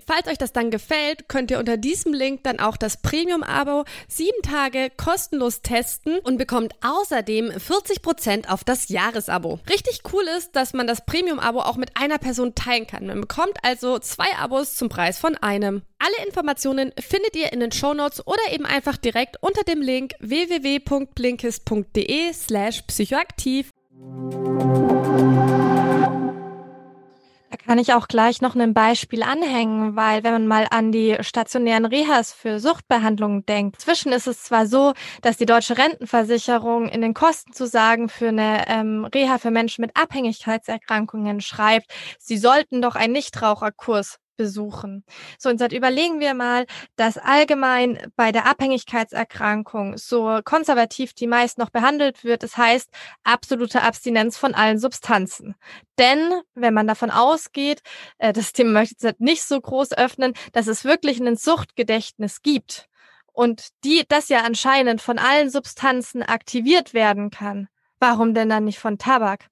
[0.06, 4.42] Falls euch das dann gefällt, könnt ihr unter diesem Link dann auch das Premium-Abo sieben
[4.44, 9.47] Tage kostenlos testen und bekommt außerdem 40% auf das Jahresabo.
[9.70, 13.06] Richtig cool ist, dass man das Premium-Abo auch mit einer Person teilen kann.
[13.08, 15.84] Man bekommt also zwei Abos zum Preis von einem.
[16.00, 22.34] Alle Informationen findet ihr in den Shownotes oder eben einfach direkt unter dem Link www.blinkist.de
[22.34, 23.70] slash psychoaktiv.
[27.68, 31.84] Kann ich auch gleich noch ein Beispiel anhängen, weil wenn man mal an die stationären
[31.86, 37.14] Rehas für Suchtbehandlungen denkt, zwischen ist es zwar so, dass die deutsche Rentenversicherung in den
[37.14, 42.96] Kosten zu sagen für eine ähm, Reha für Menschen mit Abhängigkeitserkrankungen schreibt, sie sollten doch
[42.96, 45.04] einen Nichtraucherkurs besuchen.
[45.38, 51.58] So, und jetzt überlegen wir mal, dass allgemein bei der Abhängigkeitserkrankung so konservativ die meist
[51.58, 52.44] noch behandelt wird.
[52.44, 52.90] Das heißt,
[53.24, 55.56] absolute Abstinenz von allen Substanzen.
[55.98, 57.82] Denn wenn man davon ausgeht,
[58.20, 62.42] äh, das Thema möchte ich jetzt nicht so groß öffnen, dass es wirklich ein Suchtgedächtnis
[62.42, 62.88] gibt
[63.34, 67.68] und die, das ja anscheinend von allen Substanzen aktiviert werden kann,
[68.00, 69.48] warum denn dann nicht von Tabak?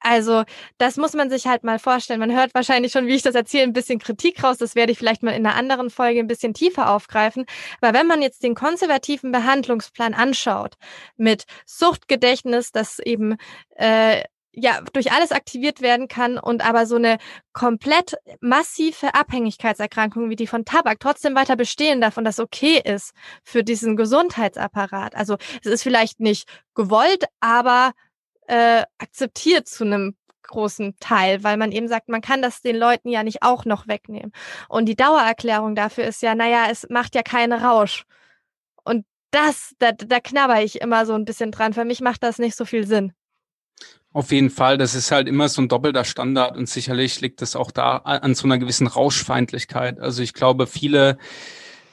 [0.00, 0.44] Also,
[0.78, 2.20] das muss man sich halt mal vorstellen.
[2.20, 4.58] Man hört wahrscheinlich schon, wie ich das erzähle, ein bisschen Kritik raus.
[4.58, 7.46] Das werde ich vielleicht mal in einer anderen Folge ein bisschen tiefer aufgreifen.
[7.80, 10.74] Aber wenn man jetzt den konservativen Behandlungsplan anschaut,
[11.16, 13.36] mit Suchtgedächtnis, das eben
[13.76, 17.18] äh, ja durch alles aktiviert werden kann und aber so eine
[17.52, 23.12] komplett massive Abhängigkeitserkrankung wie die von Tabak trotzdem weiter bestehen darf und das okay ist
[23.44, 25.14] für diesen Gesundheitsapparat.
[25.14, 27.92] Also es ist vielleicht nicht gewollt, aber
[28.48, 33.10] äh, akzeptiert zu einem großen Teil, weil man eben sagt, man kann das den Leuten
[33.10, 34.32] ja nicht auch noch wegnehmen.
[34.68, 38.04] Und die Dauererklärung dafür ist ja, naja, es macht ja keinen Rausch.
[38.82, 41.74] Und das, da, da knabber ich immer so ein bisschen dran.
[41.74, 43.12] Für mich macht das nicht so viel Sinn.
[44.14, 47.54] Auf jeden Fall, das ist halt immer so ein doppelter Standard und sicherlich liegt es
[47.54, 50.00] auch da an so einer gewissen Rauschfeindlichkeit.
[50.00, 51.18] Also ich glaube, viele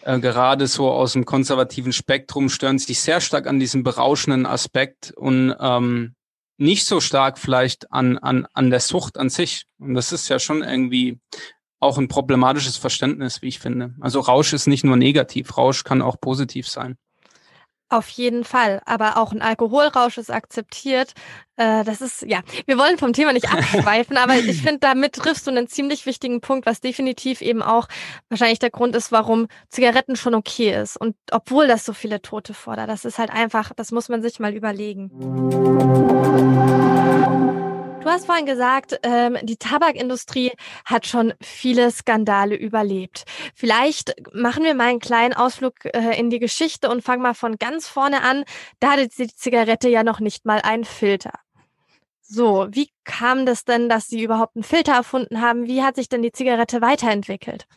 [0.05, 5.11] äh, gerade so aus dem konservativen Spektrum stören sich sehr stark an diesem berauschenden Aspekt
[5.11, 6.14] und ähm,
[6.57, 9.65] nicht so stark vielleicht an, an, an der Sucht an sich.
[9.79, 11.19] Und das ist ja schon irgendwie
[11.79, 13.93] auch ein problematisches Verständnis, wie ich finde.
[13.99, 16.97] Also Rausch ist nicht nur negativ, Rausch kann auch positiv sein.
[17.87, 21.13] Auf jeden Fall, aber auch ein Alkoholrausch ist akzeptiert.
[21.55, 25.45] Äh, das ist, ja, wir wollen vom Thema nicht abschweifen, aber ich finde, damit triffst
[25.45, 27.87] du einen ziemlich wichtigen Punkt, was definitiv eben auch
[28.27, 30.97] wahrscheinlich der Grund ist, warum Zigaretten schon okay ist.
[30.97, 34.39] Und obwohl das so viele Tote fordert, das ist halt einfach, das muss man sich
[34.39, 35.11] mal überlegen.
[36.55, 40.51] Du hast vorhin gesagt, ähm, die Tabakindustrie
[40.85, 43.25] hat schon viele Skandale überlebt.
[43.53, 47.57] Vielleicht machen wir mal einen kleinen Ausflug äh, in die Geschichte und fangen mal von
[47.57, 48.45] ganz vorne an.
[48.79, 51.33] Da hatte die Zigarette ja noch nicht mal einen Filter.
[52.21, 55.67] So, wie kam das denn, dass sie überhaupt einen Filter erfunden haben?
[55.67, 57.67] Wie hat sich denn die Zigarette weiterentwickelt?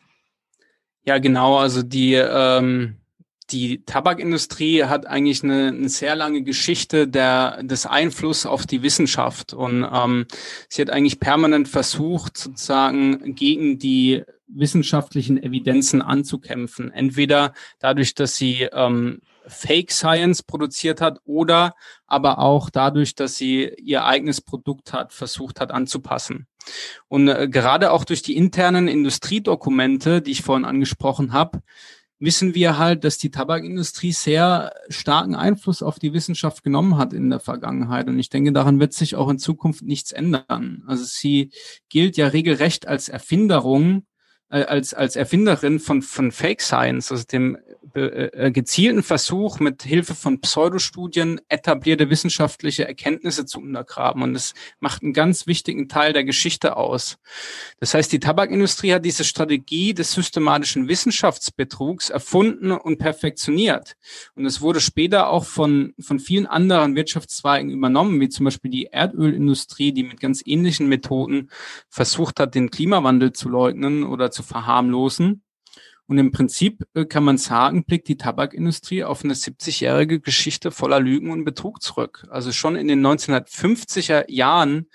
[1.05, 1.57] Ja, genau.
[1.57, 2.97] Also die ähm,
[3.51, 9.55] die Tabakindustrie hat eigentlich eine, eine sehr lange Geschichte der, des Einflusses auf die Wissenschaft.
[9.55, 10.27] Und ähm,
[10.69, 16.91] sie hat eigentlich permanent versucht, sozusagen gegen die wissenschaftlichen Evidenzen anzukämpfen.
[16.91, 21.75] Entweder dadurch, dass sie ähm, Fake Science produziert hat oder
[22.07, 26.47] aber auch dadurch, dass sie ihr eigenes Produkt hat, versucht hat anzupassen.
[27.09, 31.63] Und äh, gerade auch durch die internen Industriedokumente, die ich vorhin angesprochen habe,
[32.21, 37.31] wissen wir halt, dass die Tabakindustrie sehr starken Einfluss auf die Wissenschaft genommen hat in
[37.31, 38.09] der Vergangenheit.
[38.09, 40.83] Und ich denke, daran wird sich auch in Zukunft nichts ändern.
[40.87, 41.51] Also sie
[41.89, 44.05] gilt ja regelrecht als Erfinderung
[44.49, 47.59] als, als Erfinderin von, von Fake Science, also dem
[47.95, 54.23] äh, äh, gezielten Versuch, mit Hilfe von Pseudostudien etablierte wissenschaftliche Erkenntnisse zu untergraben.
[54.23, 57.19] Und das macht einen ganz wichtigen Teil der Geschichte aus.
[57.81, 63.97] Das heißt, die Tabakindustrie hat diese Strategie des systematischen Wissenschaftsbetrugs erfunden und perfektioniert.
[64.35, 68.85] Und es wurde später auch von, von vielen anderen Wirtschaftszweigen übernommen, wie zum Beispiel die
[68.87, 71.51] Erdölindustrie, die mit ganz ähnlichen Methoden
[71.89, 75.43] versucht hat, den Klimawandel zu leugnen oder zu verharmlosen.
[76.09, 81.01] Und im Prinzip äh, kann man sagen, blickt die Tabakindustrie auf eine 70-jährige Geschichte voller
[81.01, 82.27] Lügen und Betrug zurück.
[82.31, 84.87] Also schon in den 1950er Jahren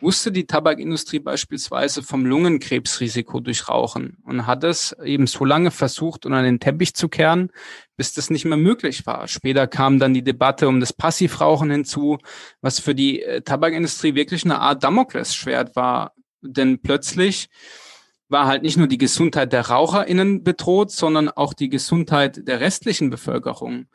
[0.00, 6.24] wusste die Tabakindustrie beispielsweise vom Lungenkrebsrisiko durch Rauchen und hat es eben so lange versucht,
[6.24, 7.50] unter den Teppich zu kehren,
[7.96, 9.28] bis das nicht mehr möglich war.
[9.28, 12.16] Später kam dann die Debatte um das Passivrauchen hinzu,
[12.62, 16.14] was für die äh, Tabakindustrie wirklich eine Art Damoklesschwert war.
[16.40, 17.48] Denn plötzlich
[18.32, 23.10] war halt nicht nur die Gesundheit der RaucherInnen bedroht, sondern auch die Gesundheit der restlichen
[23.10, 23.86] Bevölkerung.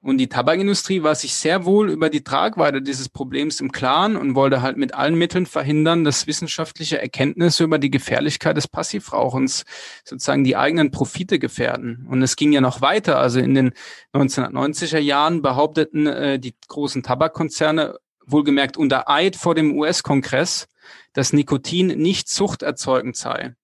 [0.00, 4.36] Und die Tabakindustrie war sich sehr wohl über die Tragweite dieses Problems im Klaren und
[4.36, 9.64] wollte halt mit allen Mitteln verhindern, dass wissenschaftliche Erkenntnisse über die Gefährlichkeit des Passivrauchens
[10.04, 12.06] sozusagen die eigenen Profite gefährden.
[12.08, 13.18] Und es ging ja noch weiter.
[13.18, 13.72] Also in den
[14.14, 20.68] 1990er Jahren behaupteten äh, die großen Tabakkonzerne, wohlgemerkt unter Eid vor dem US-Kongress,
[21.12, 23.54] dass Nikotin nicht suchterzeugend sei.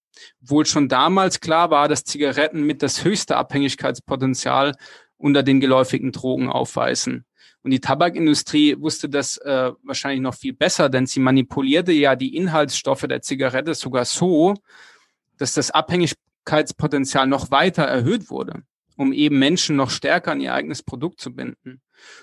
[0.40, 4.72] Wohl schon damals klar war, dass Zigaretten mit das höchste Abhängigkeitspotenzial
[5.16, 7.24] unter den geläufigen Drogen aufweisen.
[7.62, 12.36] Und die Tabakindustrie wusste das äh, wahrscheinlich noch viel besser, denn sie manipulierte ja die
[12.36, 14.54] Inhaltsstoffe der Zigarette sogar so,
[15.38, 18.64] dass das Abhängigkeitspotenzial noch weiter erhöht wurde,
[18.96, 21.80] um eben Menschen noch stärker an ihr eigenes Produkt zu binden.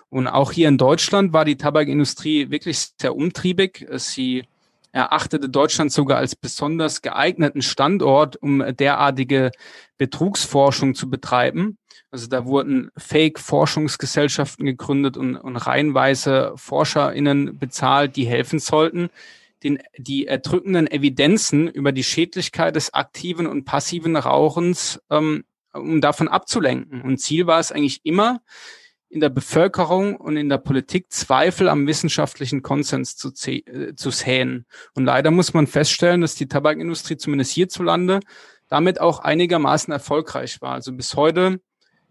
[0.09, 3.87] Und auch hier in Deutschland war die Tabakindustrie wirklich sehr umtriebig.
[3.95, 4.43] Sie
[4.91, 9.51] erachtete Deutschland sogar als besonders geeigneten Standort, um derartige
[9.97, 11.77] Betrugsforschung zu betreiben.
[12.11, 19.09] Also da wurden Fake-Forschungsgesellschaften gegründet und, und reihenweise ForscherInnen bezahlt, die helfen sollten,
[19.63, 26.27] den, die erdrückenden Evidenzen über die Schädlichkeit des aktiven und passiven Rauchens, ähm, um davon
[26.27, 27.01] abzulenken.
[27.01, 28.41] Und Ziel war es eigentlich immer,
[29.11, 34.65] in der Bevölkerung und in der Politik Zweifel am wissenschaftlichen Konsens zu, äh, zu säen.
[34.95, 38.21] Und leider muss man feststellen, dass die Tabakindustrie zumindest hierzulande
[38.69, 40.75] damit auch einigermaßen erfolgreich war.
[40.75, 41.59] Also bis heute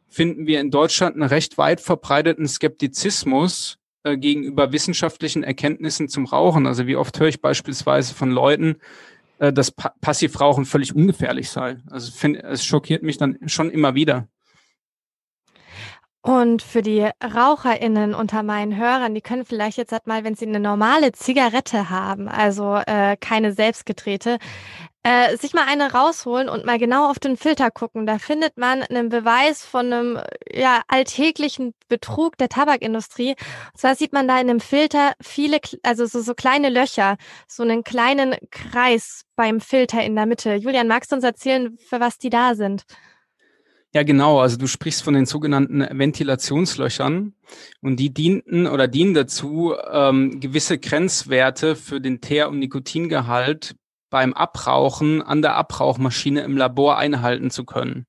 [0.09, 6.67] finden wir in Deutschland einen recht weit verbreiteten Skeptizismus äh, gegenüber wissenschaftlichen Erkenntnissen zum Rauchen.
[6.67, 8.77] Also wie oft höre ich beispielsweise von Leuten,
[9.39, 11.79] äh, dass pa Passivrauchen völlig ungefährlich sei.
[11.89, 14.29] Also find, es schockiert mich dann schon immer wieder.
[16.23, 20.47] Und für die RaucherInnen unter meinen Hörern, die können vielleicht jetzt halt mal, wenn sie
[20.47, 24.39] eine normale Zigarette haben, also äh, keine selbstgedrehte,
[25.03, 28.05] äh, sich mal eine rausholen und mal genau auf den Filter gucken.
[28.05, 30.21] Da findet man einen Beweis von einem
[30.53, 33.31] ja, alltäglichen Betrug der Tabakindustrie.
[33.31, 37.17] Und zwar sieht man da in dem Filter viele, also so, so kleine Löcher,
[37.49, 40.55] so einen kleinen Kreis beim Filter in der Mitte.
[40.55, 42.85] Julian, magst du uns erzählen, für was die da sind?
[43.93, 44.39] Ja, genau.
[44.39, 47.35] Also du sprichst von den sogenannten Ventilationslöchern
[47.81, 53.75] und die dienten oder dienen dazu, ähm, gewisse Grenzwerte für den Teer- und Nikotingehalt
[54.09, 58.07] beim Abrauchen an der Abrauchmaschine im Labor einhalten zu können.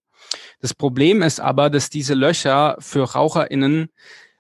[0.60, 3.90] Das Problem ist aber, dass diese Löcher für RaucherInnen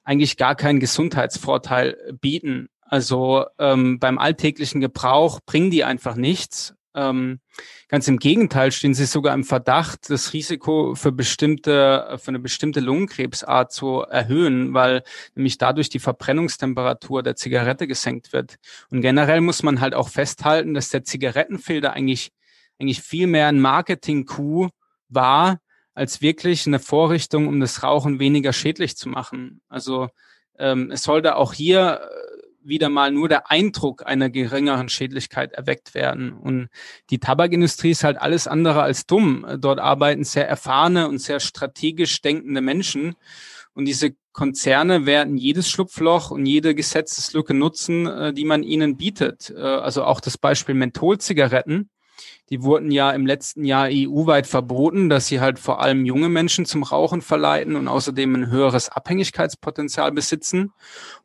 [0.04, 2.70] eigentlich gar keinen Gesundheitsvorteil bieten.
[2.82, 7.40] Also ähm, beim alltäglichen Gebrauch bringen die einfach nichts ähm,
[7.88, 12.80] ganz im Gegenteil stehen sie sogar im Verdacht, das Risiko für bestimmte, für eine bestimmte
[12.80, 15.04] Lungenkrebsart zu erhöhen, weil
[15.36, 18.56] nämlich dadurch die Verbrennungstemperatur der Zigarette gesenkt wird.
[18.90, 22.32] Und generell muss man halt auch festhalten, dass der Zigarettenfilter eigentlich,
[22.80, 24.70] eigentlich viel mehr ein Marketing-Coup
[25.10, 25.60] war,
[25.94, 29.62] als wirklich eine Vorrichtung, um das Rauchen weniger schädlich zu machen.
[29.68, 30.10] Also
[30.58, 32.02] ähm, es sollte auch hier
[32.64, 36.34] wieder mal nur der Eindruck einer geringeren Schädlichkeit erweckt werden.
[36.34, 36.70] Und
[37.10, 39.46] die Tabakindustrie ist halt alles andere als dumm.
[39.60, 43.16] Dort arbeiten sehr erfahrene und sehr strategisch denkende Menschen.
[43.74, 49.50] Und diese Konzerne werden jedes Schlupfloch und jede Gesetzeslücke nutzen, äh, die man ihnen bietet.
[49.50, 51.90] Äh, also auch das Beispiel Mentholzigaretten
[52.52, 56.66] die wurden ja im letzten Jahr EU-weit verboten, dass sie halt vor allem junge Menschen
[56.66, 60.74] zum Rauchen verleiten und außerdem ein höheres Abhängigkeitspotenzial besitzen.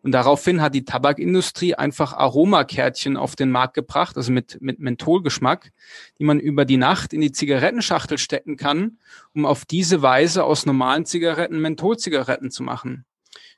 [0.02, 5.72] Und daraufhin hat die Tabakindustrie einfach Aromakärtchen auf den Markt gebracht, also mit, mit Mentholgeschmack,
[6.20, 8.98] die man über die Nacht in die Zigarettenschachtel stecken kann,
[9.34, 13.04] um auf diese Weise aus normalen Zigaretten Mentholzigaretten zu machen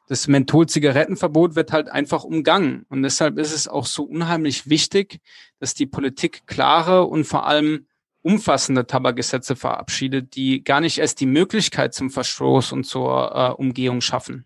[0.08, 2.86] das Menthol-Zigarettenverbot wird halt einfach umgangen.
[2.88, 5.20] Und deshalb ist es auch so unheimlich wichtig,
[5.60, 7.86] dass die Politik klare und vor allem
[8.22, 14.00] umfassende Tabakgesetze verabschiedet, die gar nicht erst die Möglichkeit zum Verstoß und zur äh, Umgehung
[14.00, 14.44] schaffen.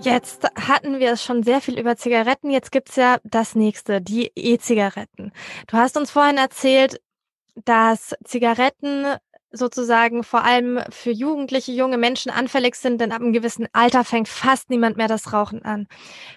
[0.00, 2.50] Jetzt hatten wir schon sehr viel über Zigaretten.
[2.50, 5.32] Jetzt gibt's ja das nächste, die E-Zigaretten.
[5.66, 7.00] Du hast uns vorhin erzählt,
[7.64, 9.16] dass Zigaretten
[9.50, 14.28] sozusagen vor allem für Jugendliche, junge Menschen anfällig sind, denn ab einem gewissen Alter fängt
[14.28, 15.86] fast niemand mehr das Rauchen an.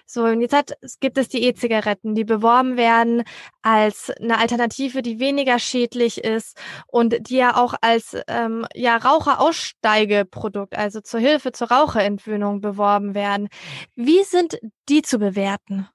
[0.06, 3.22] So, und jetzt hat, gibt es die E-Zigaretten, die beworben werden
[3.62, 10.76] als eine Alternative, die weniger schädlich ist und die ja auch als ähm, ja, Raucheraussteigeprodukt,
[10.76, 13.48] also zur Hilfe zur Raucherentwöhnung beworben werden.
[13.94, 15.88] Wie sind die zu bewerten?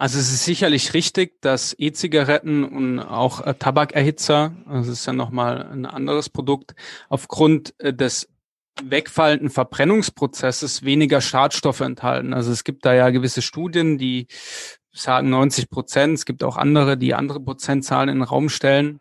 [0.00, 5.12] Also es ist sicherlich richtig, dass E-Zigaretten und auch äh, Tabakerhitzer, also es ist ja
[5.12, 6.76] nochmal ein anderes Produkt,
[7.08, 8.28] aufgrund äh, des
[8.80, 12.32] wegfallenden Verbrennungsprozesses weniger Schadstoffe enthalten.
[12.32, 14.28] Also es gibt da ja gewisse Studien, die
[14.92, 16.14] sagen 90 Prozent.
[16.14, 19.00] Es gibt auch andere, die andere Prozentzahlen in den Raum stellen.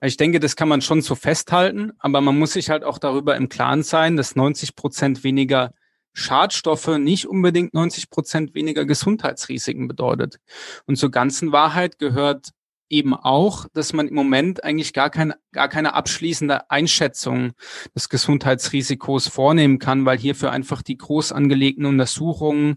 [0.00, 3.34] Ich denke, das kann man schon so festhalten, aber man muss sich halt auch darüber
[3.34, 5.72] im Klaren sein, dass 90 Prozent weniger
[6.16, 10.38] Schadstoffe nicht unbedingt 90 Prozent weniger Gesundheitsrisiken bedeutet.
[10.86, 12.52] Und zur ganzen Wahrheit gehört
[12.88, 17.52] eben auch, dass man im Moment eigentlich gar keine, gar keine abschließende Einschätzung
[17.94, 22.76] des Gesundheitsrisikos vornehmen kann, weil hierfür einfach die groß angelegten Untersuchungen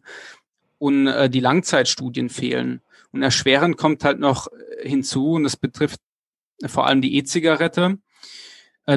[0.78, 2.82] und äh, die Langzeitstudien fehlen.
[3.12, 4.48] Und erschwerend kommt halt noch
[4.82, 6.02] hinzu, und das betrifft
[6.66, 8.09] vor allem die E-Zigarette, äh,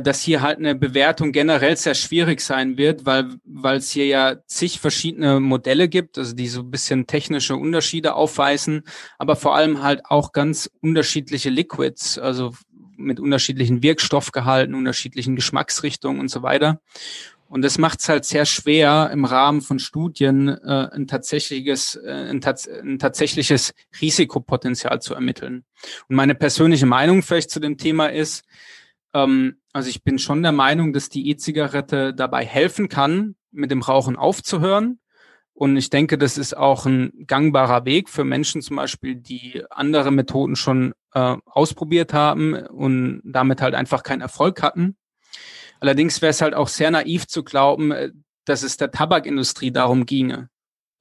[0.00, 4.36] dass hier halt eine Bewertung generell sehr schwierig sein wird, weil weil es hier ja
[4.46, 8.84] zig verschiedene Modelle gibt, also die so ein bisschen technische Unterschiede aufweisen,
[9.18, 12.52] aber vor allem halt auch ganz unterschiedliche Liquids, also
[12.96, 16.80] mit unterschiedlichen Wirkstoffgehalten, unterschiedlichen Geschmacksrichtungen und so weiter.
[17.52, 22.30] Und das macht es halt sehr schwer, im Rahmen von Studien äh, ein tatsächliches, äh,
[22.30, 25.64] ein, tats ein tatsächliches Risikopotenzial zu ermitteln.
[26.08, 28.44] Und meine persönliche Meinung vielleicht zu dem Thema ist,
[29.12, 33.82] ähm, also ich bin schon der Meinung, dass die E-Zigarette dabei helfen kann, mit dem
[33.82, 35.00] Rauchen aufzuhören.
[35.54, 40.10] Und ich denke, das ist auch ein gangbarer Weg für Menschen zum Beispiel, die andere
[40.10, 44.96] Methoden schon äh, ausprobiert haben und damit halt einfach keinen Erfolg hatten.
[45.80, 48.12] Allerdings wäre es halt auch sehr naiv zu glauben, äh,
[48.44, 50.48] dass es der Tabakindustrie darum ginge,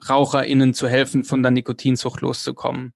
[0.08, 2.94] RaucherInnen zu helfen, von der Nikotinzucht loszukommen.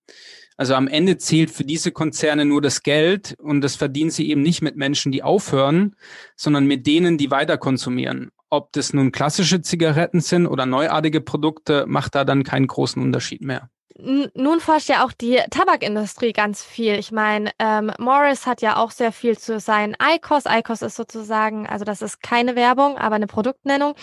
[0.57, 4.41] Also am Ende zählt für diese Konzerne nur das Geld und das verdienen sie eben
[4.41, 5.95] nicht mit Menschen, die aufhören,
[6.35, 8.31] sondern mit denen, die weiter konsumieren.
[8.49, 13.41] Ob das nun klassische Zigaretten sind oder neuartige Produkte, macht da dann keinen großen Unterschied
[13.41, 16.95] mehr nun forscht ja auch die Tabakindustrie ganz viel.
[16.95, 20.43] Ich meine, ähm, Morris hat ja auch sehr viel zu sein ICOS.
[20.49, 23.95] ICOS ist sozusagen, also das ist keine Werbung, aber eine Produktnennung.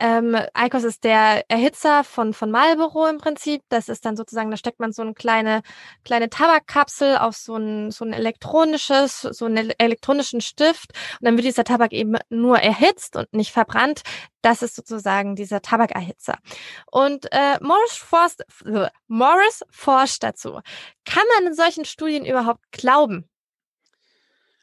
[0.00, 3.62] Ähm, ICOS ist der Erhitzer von, von Marlboro im Prinzip.
[3.68, 5.62] Das ist dann sozusagen, da steckt man so eine kleine,
[6.04, 10.92] kleine Tabakkapsel auf so ein, so ein elektronisches, so einen elektronischen Stift.
[11.20, 14.02] Und dann wird dieser Tabak eben nur erhitzt und nicht verbrannt.
[14.42, 16.38] Das ist sozusagen dieser Tabakerhitzer.
[16.90, 20.60] Und äh, Morris, Forst, äh, Morris forscht dazu.
[21.04, 23.28] Kann man in solchen Studien überhaupt glauben?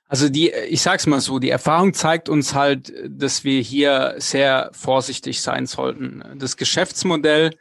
[0.07, 4.69] Also die, ich sag's mal so, die Erfahrung zeigt uns halt, dass wir hier sehr
[4.73, 6.23] vorsichtig sein sollten.
[6.38, 7.57] Das Geschäftsmodell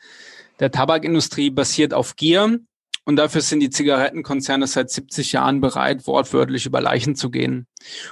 [0.60, 2.60] der Tabakindustrie basiert auf Gier
[3.04, 7.66] und dafür sind die Zigarettenkonzerne seit 70 Jahren bereit, wortwörtlich über Leichen zu gehen.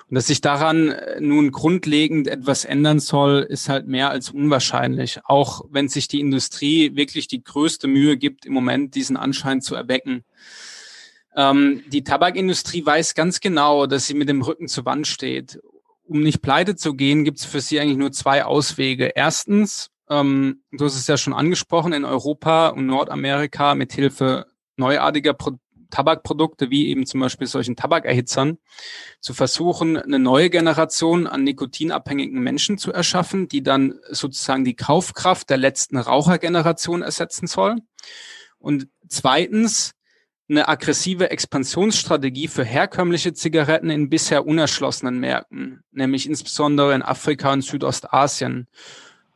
[0.09, 5.21] Und dass sich daran äh, nun grundlegend etwas ändern soll, ist halt mehr als unwahrscheinlich.
[5.25, 9.77] Auch wenn sich die Industrie wirklich die größte Mühe gibt, im Moment diesen Anschein zu
[9.77, 10.25] erwecken.
[11.37, 15.61] Ähm, die Tabakindustrie weiß ganz genau, dass sie mit dem Rücken zur Wand steht.
[16.03, 19.13] Um nicht pleite zu gehen, gibt es für sie eigentlich nur zwei Auswege.
[19.15, 24.50] Erstens, ähm, du hast es ja schon angesprochen, in Europa und Nordamerika mit Hilfe
[24.81, 25.53] neuartiger Pro
[25.91, 28.59] Tabakprodukte wie eben zum Beispiel solchen Tabakerhitzern
[29.21, 35.51] zu versuchen, eine neue Generation an nikotinabhängigen Menschen zu erschaffen, die dann sozusagen die Kaufkraft
[35.51, 37.77] der letzten Rauchergeneration ersetzen soll.
[38.59, 39.95] Und zweitens
[40.49, 47.63] eine aggressive Expansionsstrategie für herkömmliche Zigaretten in bisher unerschlossenen Märkten, nämlich insbesondere in Afrika und
[47.63, 48.67] Südostasien.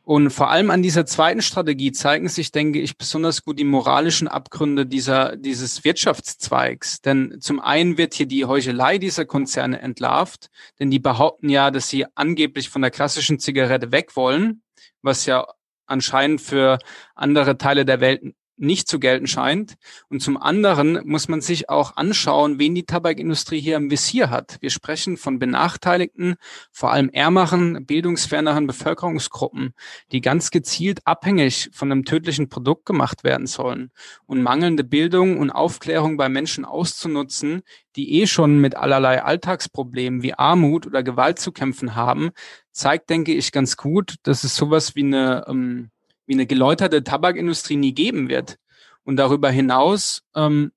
[0.05, 4.27] Und vor allem an dieser zweiten Strategie zeigen sich, denke ich, besonders gut die moralischen
[4.27, 7.01] Abgründe dieser, dieses Wirtschaftszweigs.
[7.01, 11.89] Denn zum einen wird hier die Heuchelei dieser Konzerne entlarvt, denn die behaupten ja, dass
[11.89, 14.61] sie angeblich von der klassischen Zigarette weg wollen,
[15.01, 15.47] was ja
[15.87, 16.77] anscheinend für
[17.15, 18.21] andere Teile der Welt
[18.57, 19.75] nicht zu gelten scheint.
[20.09, 24.57] Und zum anderen muss man sich auch anschauen, wen die Tabakindustrie hier im Visier hat.
[24.61, 26.35] Wir sprechen von benachteiligten,
[26.71, 29.73] vor allem ärmeren, bildungsferneren Bevölkerungsgruppen,
[30.11, 33.91] die ganz gezielt abhängig von einem tödlichen Produkt gemacht werden sollen.
[34.25, 37.61] Und mangelnde Bildung und Aufklärung bei Menschen auszunutzen,
[37.95, 42.31] die eh schon mit allerlei Alltagsproblemen wie Armut oder Gewalt zu kämpfen haben,
[42.71, 45.91] zeigt, denke ich, ganz gut, dass es sowas wie eine ähm,
[46.25, 48.57] wie eine geläuterte Tabakindustrie nie geben wird.
[49.03, 50.71] Und darüber hinaus ähm,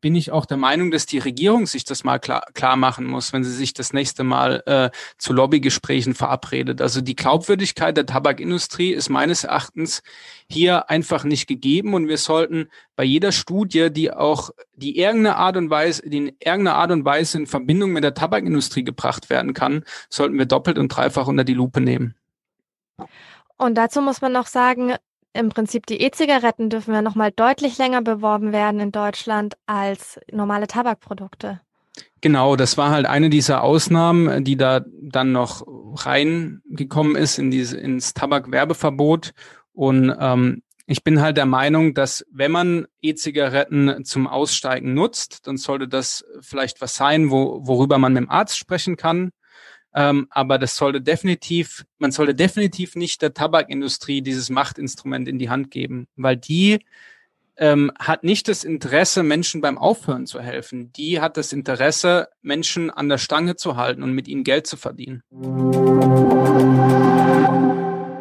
[0.00, 3.32] bin ich auch der Meinung, dass die Regierung sich das mal klar, klar machen muss,
[3.32, 6.80] wenn sie sich das nächste Mal äh, zu Lobbygesprächen verabredet.
[6.80, 10.02] Also die Glaubwürdigkeit der Tabakindustrie ist meines Erachtens
[10.48, 15.56] hier einfach nicht gegeben und wir sollten bei jeder Studie, die auch die irgendeine Art
[15.56, 19.54] und Weise, die in irgendeiner Art und Weise in Verbindung mit der Tabakindustrie gebracht werden
[19.54, 22.14] kann, sollten wir doppelt und dreifach unter die Lupe nehmen.
[23.60, 24.94] Und dazu muss man noch sagen,
[25.34, 30.18] im Prinzip die E-Zigaretten dürfen ja noch mal deutlich länger beworben werden in Deutschland als
[30.32, 31.60] normale Tabakprodukte.
[32.22, 37.76] Genau, das war halt eine dieser Ausnahmen, die da dann noch reingekommen ist in diese,
[37.76, 39.32] ins Tabakwerbeverbot.
[39.74, 45.58] Und ähm, ich bin halt der Meinung, dass wenn man E-Zigaretten zum Aussteigen nutzt, dann
[45.58, 49.32] sollte das vielleicht was sein, wo, worüber man mit dem Arzt sprechen kann.
[49.94, 55.50] Ähm, aber das sollte definitiv, man sollte definitiv nicht der Tabakindustrie dieses Machtinstrument in die
[55.50, 56.80] Hand geben, weil die
[57.56, 60.92] ähm, hat nicht das Interesse, Menschen beim Aufhören zu helfen.
[60.92, 64.76] Die hat das Interesse, Menschen an der Stange zu halten und mit ihnen Geld zu
[64.76, 65.22] verdienen.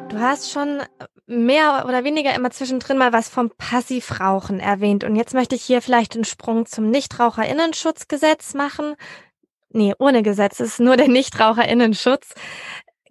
[0.10, 0.82] Du hast schon
[1.26, 5.06] mehr oder weniger immer zwischendrin mal was vom Passivrauchen erwähnt.
[5.06, 8.96] Und jetzt möchte ich hier vielleicht einen Sprung zum Nichtraucherinnenschutzgesetz machen
[9.70, 12.34] nee, ohne Gesetz, es ist nur der Nichtraucherinnenschutz.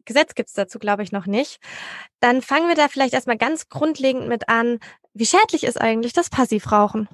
[0.05, 1.61] Gesetz gibt's dazu, glaube ich, noch nicht.
[2.21, 4.79] Dann fangen wir da vielleicht erstmal ganz grundlegend mit an.
[5.13, 7.09] Wie schädlich ist eigentlich das Passivrauchen?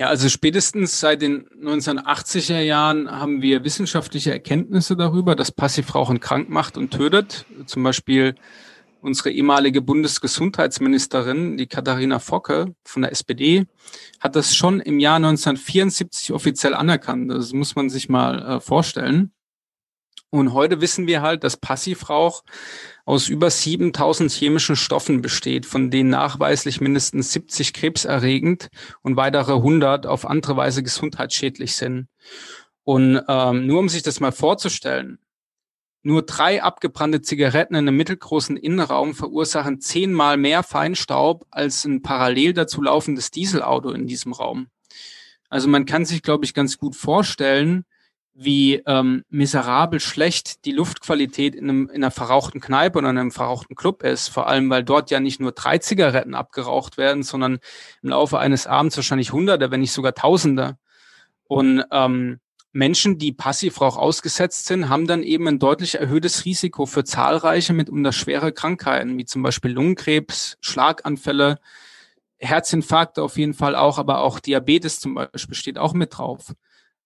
[0.00, 6.48] Ja, also spätestens seit den 1980er Jahren haben wir wissenschaftliche Erkenntnisse darüber, dass Passivrauchen krank
[6.48, 7.44] macht und tötet.
[7.66, 8.34] Zum Beispiel
[9.02, 13.66] unsere ehemalige Bundesgesundheitsministerin, die Katharina Focke von der SPD,
[14.20, 17.30] hat das schon im Jahr 1974 offiziell anerkannt.
[17.30, 19.32] Das muss man sich mal äh, vorstellen.
[20.32, 22.44] Und heute wissen wir halt, dass Passivrauch
[23.04, 28.68] aus über 7000 chemischen Stoffen besteht, von denen nachweislich mindestens 70 krebserregend
[29.02, 32.06] und weitere 100 auf andere Weise gesundheitsschädlich sind.
[32.84, 35.18] Und ähm, nur um sich das mal vorzustellen,
[36.02, 42.54] nur drei abgebrannte Zigaretten in einem mittelgroßen Innenraum verursachen zehnmal mehr Feinstaub als ein parallel
[42.54, 44.68] dazu laufendes Dieselauto in diesem Raum.
[45.50, 47.84] Also man kann sich, glaube ich, ganz gut vorstellen,
[48.32, 53.32] wie ähm, miserabel schlecht die Luftqualität in, einem, in einer verrauchten Kneipe oder in einem
[53.32, 54.28] verrauchten Club ist.
[54.28, 57.58] Vor allem, weil dort ja nicht nur drei Zigaretten abgeraucht werden, sondern
[58.02, 60.78] im Laufe eines Abends wahrscheinlich Hunderte, wenn nicht sogar Tausende.
[61.48, 62.40] Und ähm,
[62.72, 68.12] Menschen, die Passivrauch ausgesetzt sind, haben dann eben ein deutlich erhöhtes Risiko für zahlreiche mitunter
[68.12, 71.58] schwere Krankheiten, wie zum Beispiel Lungenkrebs, Schlaganfälle,
[72.38, 76.54] Herzinfarkte auf jeden Fall auch, aber auch Diabetes zum Beispiel steht auch mit drauf.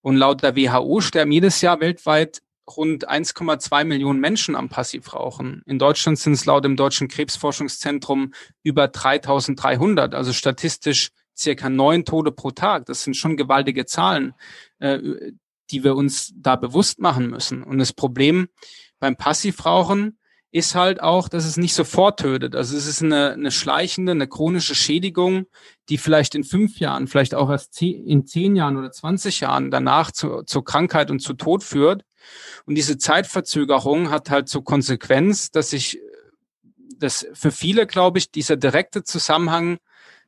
[0.01, 2.43] Und laut der WHO sterben jedes Jahr weltweit
[2.77, 5.63] rund 1,2 Millionen Menschen am Passivrauchen.
[5.67, 12.33] In Deutschland sind es laut dem Deutschen Krebsforschungszentrum über 3300, also statistisch circa neun Tode
[12.33, 12.87] pro Tag.
[12.87, 14.35] Das sind schon gewaltige Zahlen,
[14.79, 14.99] äh,
[15.71, 17.63] die wir uns da bewusst machen müssen.
[17.63, 18.49] Und das Problem
[18.99, 20.19] beim Passivrauchen
[20.55, 22.55] ist halt auch, dass es nicht sofort tötet.
[22.55, 25.47] Also es ist eine, eine schleichende, eine chronische Schädigung,
[25.89, 30.13] die vielleicht in fünf Jahren, vielleicht auch erst in zehn Jahren oder 20 Jahren danach
[30.13, 32.05] zu, zur Krankheit und zu Tod führt.
[32.67, 35.99] Und diese Zeitverzögerung hat halt zur Konsequenz, dass sich,
[36.99, 39.79] dass für viele, glaube ich, dieser direkte Zusammenhang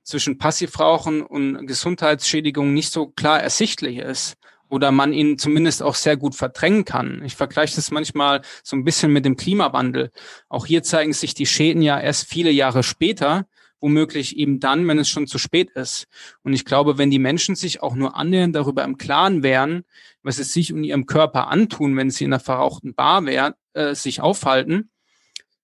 [0.03, 4.37] zwischen Passivrauchen und Gesundheitsschädigung nicht so klar ersichtlich ist
[4.69, 7.23] oder man ihn zumindest auch sehr gut verdrängen kann.
[7.25, 10.11] Ich vergleiche das manchmal so ein bisschen mit dem Klimawandel.
[10.49, 13.47] Auch hier zeigen sich die Schäden ja erst viele Jahre später,
[13.81, 16.07] womöglich eben dann, wenn es schon zu spät ist.
[16.43, 19.85] Und ich glaube, wenn die Menschen sich auch nur annähernd darüber im Klaren wären,
[20.23, 23.95] was es sich und ihrem Körper antun, wenn sie in einer verrauchten Bar wär, äh,
[23.95, 24.91] sich aufhalten,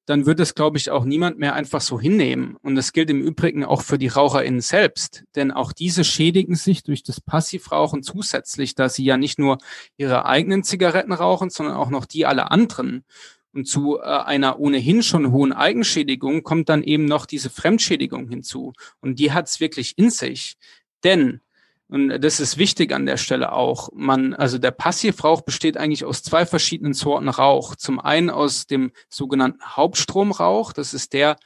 [0.06, 2.56] dann wird es, glaube ich, auch niemand mehr einfach so hinnehmen.
[2.62, 5.24] Und das gilt im Übrigen auch für die RaucherInnen selbst.
[5.36, 9.58] Denn auch diese schädigen sich durch das Passivrauchen zusätzlich, da sie ja nicht nur
[9.96, 13.04] ihre eigenen Zigaretten rauchen, sondern auch noch die aller anderen.
[13.52, 18.72] Und zu äh, einer ohnehin schon hohen Eigenschädigung kommt dann eben noch diese Fremdschädigung hinzu.
[19.00, 20.56] Und die hat es wirklich in sich.
[21.04, 21.40] Denn
[21.92, 23.90] und das ist wichtig an der Stelle auch.
[23.92, 27.76] Man, also der Passivrauch besteht eigentlich aus zwei verschiedenen Sorten Rauch.
[27.76, 30.72] Zum einen aus dem sogenannten Hauptstromrauch.
[30.72, 31.36] Das ist der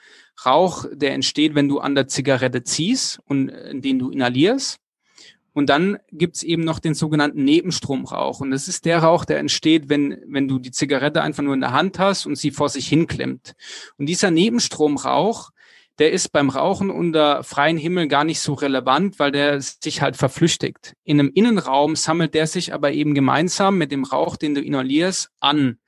[0.47, 4.79] Rauch, der entsteht, wenn du an der Zigarette ziehst und äh, den du inhalierst.
[5.53, 8.39] Und dann gibt's eben noch den sogenannten Nebenstromrauch.
[8.39, 11.61] Und das ist der Rauch, der entsteht, wenn, wenn du die Zigarette einfach nur in
[11.61, 13.55] der Hand hast und sie vor sich hinklemmt.
[13.99, 15.51] Und dieser Nebenstromrauch,
[15.99, 20.17] der ist beim Rauchen unter freiem Himmel gar nicht so relevant, weil der sich halt
[20.17, 20.95] verflüchtigt.
[21.05, 25.31] In einem Innenraum sammelt der sich aber eben gemeinsam mit dem Rauch, den du inhalierst,
[25.41, 25.79] an.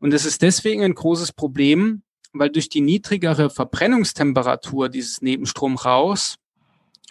[0.00, 2.02] Und das ist deswegen ein großes Problem,
[2.32, 6.36] weil durch die niedrigere Verbrennungstemperatur dieses Nebenstromrauchs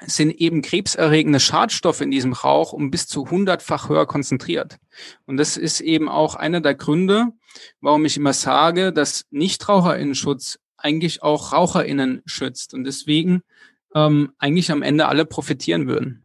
[0.05, 4.77] sind eben krebserregende Schadstoffe in diesem Rauch um bis zu hundertfach höher konzentriert.
[5.25, 7.27] Und das ist eben auch einer der Gründe,
[7.81, 13.43] warum ich immer sage, dass Nichtraucherinnenschutz eigentlich auch RaucherInnen schützt und deswegen
[13.95, 16.23] ähm, eigentlich am Ende alle profitieren würden.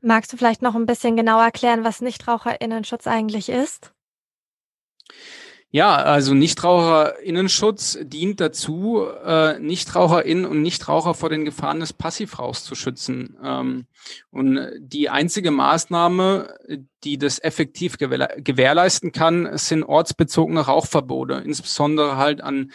[0.00, 3.92] Magst du vielleicht noch ein bisschen genauer erklären, was Nichtraucherinnenschutz eigentlich ist?
[5.70, 12.74] Ja, also Nichtraucherinnenschutz dient dazu, äh, Nichtraucherinnen und Nichtraucher vor den Gefahren des Passivrauchs zu
[12.74, 13.36] schützen.
[13.44, 13.86] Ähm,
[14.30, 16.54] und die einzige Maßnahme,
[17.04, 22.72] die das effektiv gewährleisten kann, sind ortsbezogene Rauchverbote, insbesondere halt an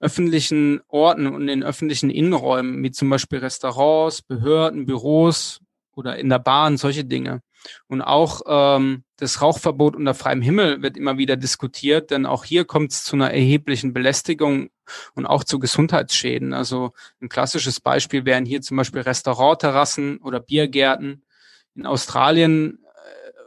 [0.00, 5.60] öffentlichen Orten und in öffentlichen Innenräumen, wie zum Beispiel Restaurants, Behörden, Büros
[5.94, 7.42] oder in der Bahn, solche Dinge.
[7.88, 12.64] Und auch ähm, das Rauchverbot unter freiem Himmel wird immer wieder diskutiert, denn auch hier
[12.64, 14.68] kommt es zu einer erheblichen Belästigung
[15.14, 16.52] und auch zu Gesundheitsschäden.
[16.52, 21.24] Also ein klassisches Beispiel wären hier zum Beispiel Restaurantterrassen oder Biergärten.
[21.74, 22.78] In Australien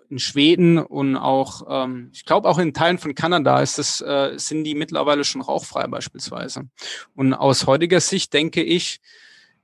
[0.09, 4.33] in Schweden und auch, ähm, ich glaube auch in Teilen von Kanada ist das, äh,
[4.37, 6.67] sind die mittlerweile schon rauchfrei beispielsweise.
[7.15, 9.01] Und aus heutiger Sicht denke ich,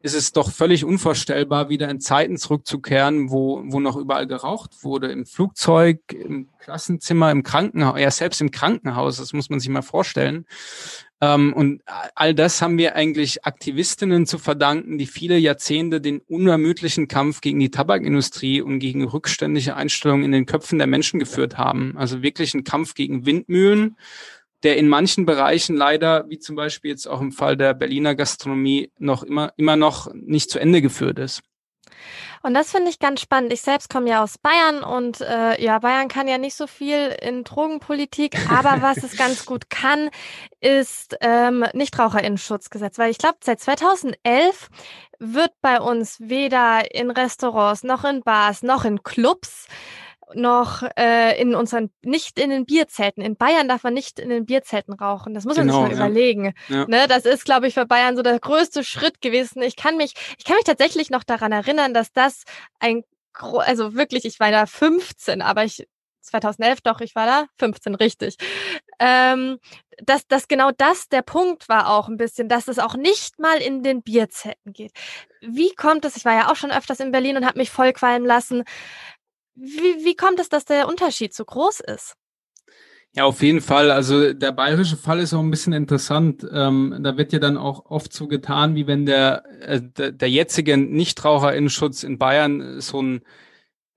[0.05, 5.11] ist es doch völlig unvorstellbar, wieder in Zeiten zurückzukehren, wo, wo noch überall geraucht wurde.
[5.11, 9.81] Im Flugzeug, im Klassenzimmer, im Krankenhaus, ja selbst im Krankenhaus, das muss man sich mal
[9.81, 10.45] vorstellen.
[11.22, 11.82] Ähm, und
[12.16, 17.59] all das haben wir eigentlich Aktivistinnen zu verdanken, die viele Jahrzehnte den unermüdlichen Kampf gegen
[17.59, 21.95] die Tabakindustrie und gegen rückständige Einstellungen in den Köpfen der Menschen geführt haben.
[21.97, 23.97] Also wirklich ein Kampf gegen Windmühlen,
[24.63, 28.91] der in manchen Bereichen leider, wie zum Beispiel jetzt auch im Fall der Berliner Gastronomie,
[28.97, 31.43] noch immer, immer noch nicht zu Ende geführt ist.
[32.45, 33.51] Und das finde ich ganz spannend.
[33.51, 37.07] Ich selbst komme ja aus Bayern und äh, ja, Bayern kann ja nicht so viel
[37.19, 40.11] in Drogenpolitik, aber was es ganz gut kann,
[40.61, 42.99] ist ähm, Nichtraucherinnenschutzgesetz.
[42.99, 44.69] Weil ich glaube, seit 2011
[45.17, 49.65] wird bei uns weder in Restaurants noch in Bars noch in Clubs
[50.34, 53.23] noch äh, in unseren, nicht in den Bierzelten.
[53.23, 55.34] In Bayern darf man nicht in den Bierzelten rauchen.
[55.34, 56.05] Das muss man genau, sich mal ja.
[56.05, 56.53] überlegen.
[56.67, 56.86] Ja.
[56.88, 59.61] Ne, das ist, glaube ich, für Bayern so der größte Schritt gewesen.
[59.61, 62.43] Ich kann mich, ich kann mich tatsächlich noch daran erinnern, dass das
[62.80, 63.03] ein,
[63.34, 65.86] also wirklich, ich war da 15, aber ich
[66.26, 68.38] 2011 doch, ich war da 15, richtig.
[68.99, 69.59] Ähm,
[69.99, 73.57] dass, dass genau das der Punkt war auch ein bisschen, dass es auch nicht mal
[73.57, 74.91] in den Bierzelten geht.
[75.41, 78.28] Wie kommt es, ich war ja auch schon öfters in Berlin und habe mich vollqualmen
[78.28, 78.63] lassen,
[79.56, 82.16] wie, wie kommt es, dass der Unterschied so groß ist?
[83.16, 83.91] Ja, auf jeden Fall.
[83.91, 86.45] Also der bayerische Fall ist auch ein bisschen interessant.
[86.51, 90.30] Ähm, da wird ja dann auch oft so getan, wie wenn der, äh, der, der
[90.30, 93.22] jetzige Nichtraucherinnenschutz in Bayern so ein,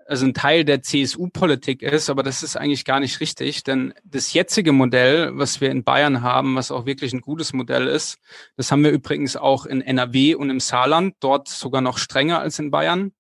[0.07, 4.33] also ein Teil der CSU-Politik ist, aber das ist eigentlich gar nicht richtig, denn das
[4.33, 8.19] jetzige Modell, was wir in Bayern haben, was auch wirklich ein gutes Modell ist,
[8.57, 12.59] das haben wir übrigens auch in NRW und im Saarland, dort sogar noch strenger als
[12.59, 13.13] in Bayern.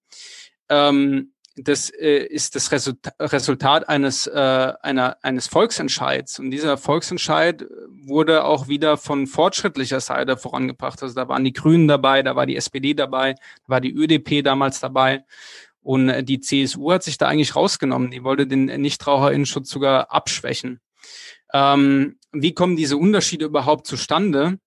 [0.70, 1.32] Ähm,
[1.62, 6.38] das äh, ist das Resultat, eines, äh, einer, eines Volksentscheids.
[6.38, 11.02] Und dieser Volksentscheid wurde auch wieder von fortschrittlicher Seite vorangebracht.
[11.02, 14.42] Also da waren die Grünen dabei, da war die SPD dabei, da war die ÖDP
[14.42, 15.24] damals dabei.
[15.82, 18.10] Und äh, die CSU hat sich da eigentlich rausgenommen.
[18.10, 20.80] Die wollte den Nichtraucherinnenschutz sogar abschwächen.
[21.52, 24.58] Ähm, wie kommen diese Unterschiede überhaupt zustande?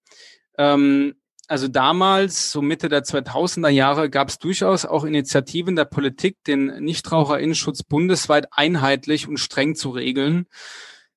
[0.57, 1.15] Ähm,
[1.51, 6.67] also damals, so Mitte der 2000er Jahre, gab es durchaus auch Initiativen der Politik, den
[6.79, 10.45] Nichtraucherinnenschutz bundesweit einheitlich und streng zu regeln.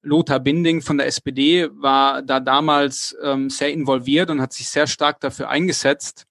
[0.02, 4.88] Lothar Binding von der SPD war da damals ähm, sehr involviert und hat sich sehr
[4.88, 6.26] stark dafür eingesetzt.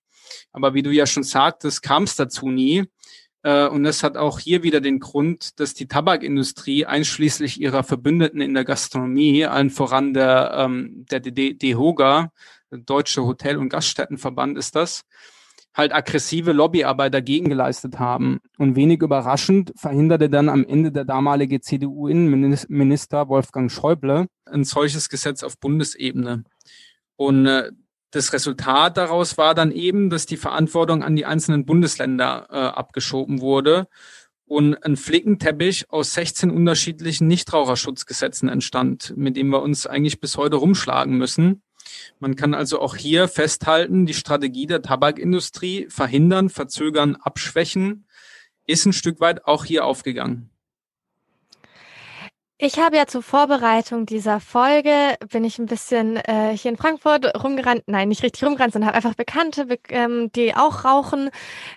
[0.51, 2.83] Aber wie du ja schon sagtest, kam es dazu nie.
[3.41, 8.41] Äh, und das hat auch hier wieder den Grund, dass die Tabakindustrie einschließlich ihrer Verbündeten
[8.41, 12.33] in der Gastronomie, allen voran der, ähm, der DEHOGA,
[12.85, 15.03] Deutsche Hotel- und Gaststättenverband ist das,
[15.73, 18.39] halt aggressive Lobbyarbeit dagegen geleistet haben.
[18.57, 25.43] Und wenig überraschend verhinderte dann am Ende der damalige CDU-Innenminister Wolfgang Schäuble ein solches Gesetz
[25.43, 26.43] auf Bundesebene.
[27.15, 27.71] Und äh,
[28.11, 33.41] das Resultat daraus war dann eben, dass die Verantwortung an die einzelnen Bundesländer äh, abgeschoben
[33.41, 33.87] wurde
[34.45, 40.57] und ein Flickenteppich aus 16 unterschiedlichen Nichtraucherschutzgesetzen entstand, mit dem wir uns eigentlich bis heute
[40.57, 41.63] rumschlagen müssen.
[42.19, 48.05] Man kann also auch hier festhalten, die Strategie der Tabakindustrie verhindern, verzögern, abschwächen
[48.65, 50.49] ist ein Stück weit auch hier aufgegangen.
[52.65, 57.43] Ich habe ja zur Vorbereitung dieser Folge, bin ich ein bisschen äh, hier in Frankfurt
[57.43, 61.29] rumgerannt, nein, nicht richtig rumgerannt, sondern habe einfach Bekannte, ähm, die auch rauchen,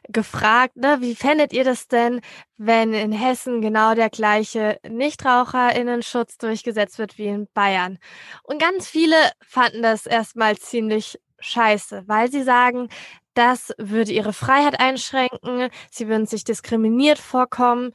[0.08, 2.20] gefragt, ne, wie fändet ihr das denn,
[2.56, 7.98] wenn in Hessen genau der gleiche Nichtraucherinnenschutz durchgesetzt wird wie in Bayern?
[8.44, 12.90] Und ganz viele fanden das erstmal ziemlich scheiße, weil sie sagen,
[13.34, 17.90] das würde ihre Freiheit einschränken, sie würden sich diskriminiert vorkommen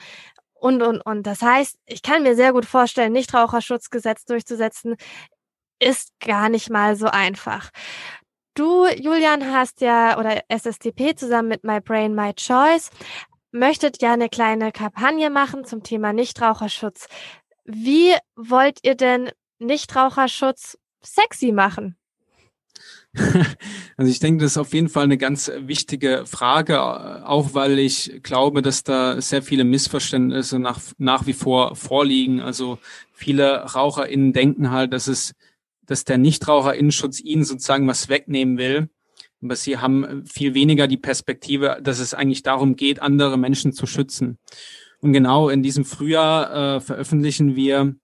[0.61, 1.23] und, und, und.
[1.23, 4.95] Das heißt, ich kann mir sehr gut vorstellen, Nichtraucherschutzgesetz durchzusetzen,
[5.79, 7.71] ist gar nicht mal so einfach.
[8.53, 12.91] Du, Julian, hast ja, oder SSTP zusammen mit My Brain, My Choice,
[13.51, 17.07] möchtet ja eine kleine Kampagne machen zum Thema Nichtraucherschutz.
[17.65, 21.97] Wie wollt ihr denn Nichtraucherschutz sexy machen?
[23.97, 28.21] Also ich denke, das ist auf jeden Fall eine ganz wichtige Frage, auch weil ich
[28.23, 32.39] glaube, dass da sehr viele Missverständnisse nach, nach wie vor vorliegen.
[32.39, 32.79] Also
[33.13, 35.33] viele RaucherInnen denken halt, dass es,
[35.85, 38.89] dass der Nichtraucherinnenschutz ihnen sozusagen was wegnehmen will.
[39.43, 43.85] Aber sie haben viel weniger die Perspektive, dass es eigentlich darum geht, andere Menschen zu
[43.87, 44.37] schützen.
[44.99, 47.95] Und genau in diesem Frühjahr äh, veröffentlichen wir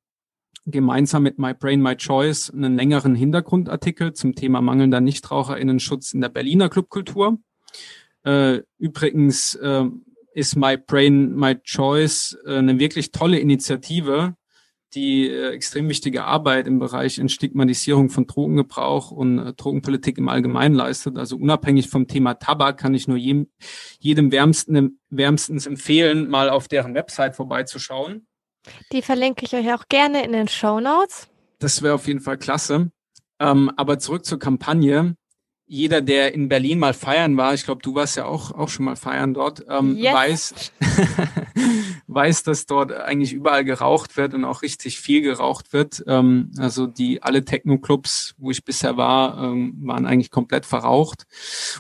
[0.68, 6.30] gemeinsam mit My Brain, My Choice einen längeren Hintergrundartikel zum Thema mangelnder Nichtraucherinnenschutz in der
[6.30, 7.40] Berliner Clubkultur.
[8.24, 9.86] Äh, übrigens äh,
[10.34, 14.36] ist My Brain, My Choice äh, eine wirklich tolle Initiative,
[14.94, 20.76] die äh, extrem wichtige Arbeit im Bereich Entstigmatisierung von Drogengebrauch und äh, Drogenpolitik im Allgemeinen
[20.76, 21.18] leistet.
[21.18, 23.48] Also unabhängig vom Thema Tabak kann ich nur jedem,
[24.00, 28.28] jedem wärmsten, wärmstens empfehlen, mal auf deren Website vorbeizuschauen.
[28.92, 31.28] Die verlinke ich euch auch gerne in den Show Notes.
[31.60, 32.92] Das wäre auf jeden Fall klasse.
[33.40, 35.16] Ähm, aber zurück zur Kampagne.
[35.70, 38.86] Jeder, der in Berlin mal feiern war, ich glaube, du warst ja auch, auch schon
[38.86, 40.14] mal feiern dort, ähm, yes.
[40.14, 40.72] weiß,
[42.08, 46.06] weiß, dass dort eigentlich überall geraucht wird und auch richtig viel geraucht wird.
[46.08, 51.26] Ähm, also die alle Techno-Clubs, wo ich bisher war, ähm, waren eigentlich komplett verraucht.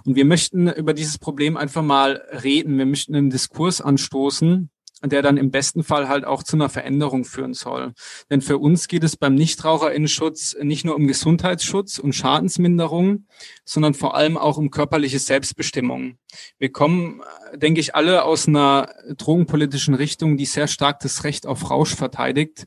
[0.03, 2.77] Und wir möchten über dieses Problem einfach mal reden.
[2.77, 4.69] Wir möchten einen Diskurs anstoßen,
[5.03, 7.93] der dann im besten Fall halt auch zu einer Veränderung führen soll.
[8.29, 13.27] Denn für uns geht es beim Nichtraucherinnenschutz nicht nur um Gesundheitsschutz und Schadensminderung,
[13.63, 16.17] sondern vor allem auch um körperliche Selbstbestimmung.
[16.57, 17.21] Wir kommen,
[17.55, 22.65] denke ich, alle aus einer drogenpolitischen Richtung, die sehr stark das Recht auf Rausch verteidigt.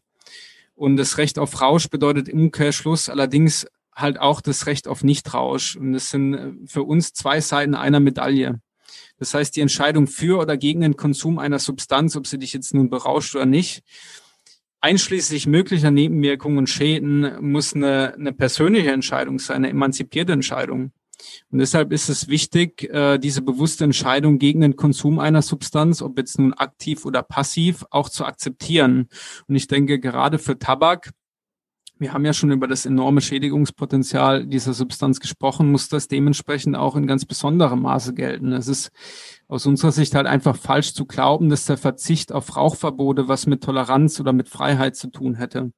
[0.75, 5.77] Und das Recht auf Rausch bedeutet im Umkehrschluss allerdings halt auch das Recht auf Nichtrausch.
[5.77, 8.61] Und es sind für uns zwei Seiten einer Medaille.
[9.21, 12.75] Das heißt, die Entscheidung für oder gegen den Konsum einer Substanz, ob sie dich jetzt
[12.75, 13.85] nun berauscht oder nicht,
[14.81, 20.93] einschließlich möglicher Nebenwirkungen und Schäden, muss eine, eine persönliche Entscheidung sein, eine emanzipierte Entscheidung.
[21.51, 26.19] Und deshalb ist es wichtig, äh, diese bewusste Entscheidung gegen den Konsum einer Substanz, ob
[26.19, 29.09] jetzt nun aktiv oder passiv, auch zu akzeptieren.
[29.47, 31.11] Und ich denke, gerade für Tabak
[32.01, 36.97] wir haben ja schon über das enorme Schädigungspotenzial dieser Substanz gesprochen, muss das dementsprechend auch
[36.97, 38.53] in ganz besonderem Maße gelten.
[38.53, 38.91] Es ist
[39.49, 43.63] aus unserer Sicht halt einfach falsch zu glauben, dass der Verzicht auf Rauchverbote was mit
[43.63, 45.73] Toleranz oder mit Freiheit zu tun hätte.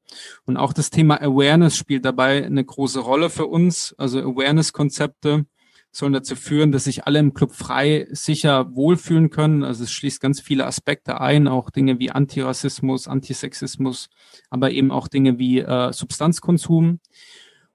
[0.44, 5.44] Und auch das Thema Awareness spielt dabei eine große Rolle für uns, also Awareness-Konzepte
[5.92, 9.62] sollen dazu führen, dass sich alle im Club frei, sicher wohlfühlen können.
[9.62, 14.08] Also es schließt ganz viele Aspekte ein, auch Dinge wie Antirassismus, Antisexismus,
[14.48, 16.98] aber eben auch Dinge wie äh, Substanzkonsum.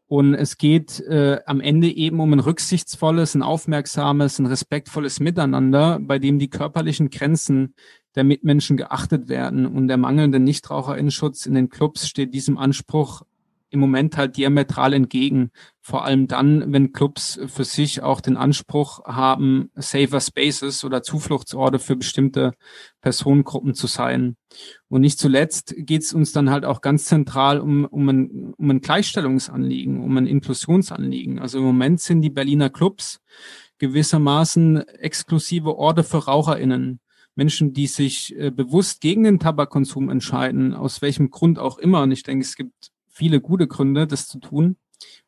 [0.08, 6.00] Und es geht äh, am Ende eben um ein rücksichtsvolles, ein aufmerksames, ein respektvolles Miteinander,
[6.02, 7.76] bei dem die körperlichen Grenzen
[8.16, 9.68] der Mitmenschen geachtet werden.
[9.68, 13.24] Und der mangelnde Nichtraucherinnenschutz in den Clubs steht diesem Anspruch
[13.78, 15.52] im Moment halt diametral entgegen.
[15.82, 21.78] Vor allem dann, wenn Clubs für sich auch den Anspruch haben, safer Spaces oder Zufluchtsorte
[21.78, 22.54] für bestimmte
[23.02, 24.36] Personengruppen zu sein.
[24.90, 28.72] Und nicht zuletzt geht es uns dann halt auch ganz zentral um, um, ein, um
[28.72, 31.38] ein Gleichstellungsanliegen, um ein Inklusionsanliegen.
[31.38, 33.22] Also im Moment sind die Berliner Clubs
[33.78, 37.00] gewissermaßen exklusive Orte für RaucherInnen.
[37.36, 42.02] Menschen, die sich äh, bewusst gegen den Tabakkonsum entscheiden, aus welchem Grund auch immer.
[42.02, 44.78] Und ich denke, es gibt viele gute Gründe, das zu tun.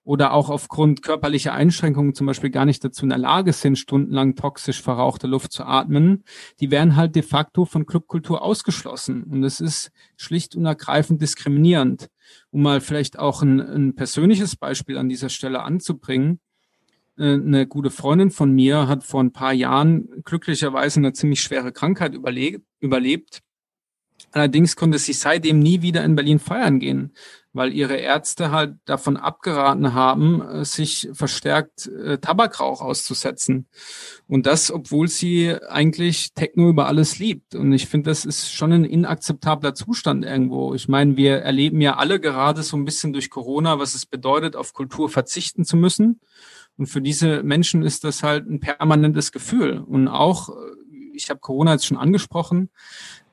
[0.04, 4.36] Oder auch aufgrund körperlicher Einschränkungen zum Beispiel gar nicht dazu in der Lage sind, stundenlang
[4.36, 6.24] toxisch verrauchte Luft zu atmen.
[6.60, 9.24] Die werden halt de facto von Clubkultur ausgeschlossen.
[9.24, 12.10] Und das ist schlicht und ergreifend diskriminierend.
[12.50, 16.40] Um mal vielleicht auch ein, ein persönliches Beispiel an dieser Stelle anzubringen
[17.18, 21.72] äh, eine gute Freundin von mir hat vor ein paar Jahren glücklicherweise eine ziemlich schwere
[21.72, 22.16] Krankheit
[22.80, 23.42] überlebt.
[24.32, 27.14] Allerdings konnte sie seitdem nie wieder in Berlin feiern gehen,
[27.52, 33.68] weil ihre Ärzte halt davon abgeraten haben, äh, sich verstärkt äh, Tabakrauch auszusetzen.
[34.28, 37.56] Und das, obwohl sie eigentlich Techno über alles liebt.
[37.56, 40.76] Und ich finde, das ist schon ein inakzeptabler Zustand irgendwo.
[40.76, 44.56] Ich meine, wir erleben ja alle gerade so ein bisschen durch Corona, was es bedeutet,
[44.56, 46.20] auf Kultur verzichten zu müssen.
[46.78, 49.80] Und für diese Menschen ist das halt ein permanentes Gefühl.
[49.80, 50.54] Und auch, äh,
[51.14, 52.70] ich habe Corona jetzt schon angesprochen,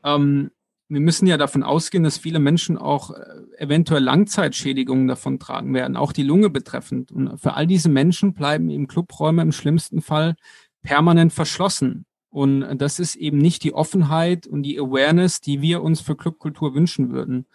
[0.03, 0.51] ähm,
[0.89, 3.23] wir müssen ja davon ausgehen, dass viele Menschen auch äh,
[3.59, 7.11] eventuell Langzeitschädigungen davon tragen werden, auch die Lunge betreffend.
[7.11, 10.37] Und für all diese Menschen bleiben eben Clubräume im schlimmsten Fall
[10.83, 12.07] permanent verschlossen.
[12.29, 16.75] Und das ist eben nicht die Offenheit und die Awareness, die wir uns für Clubkultur
[16.75, 17.47] wünschen würden.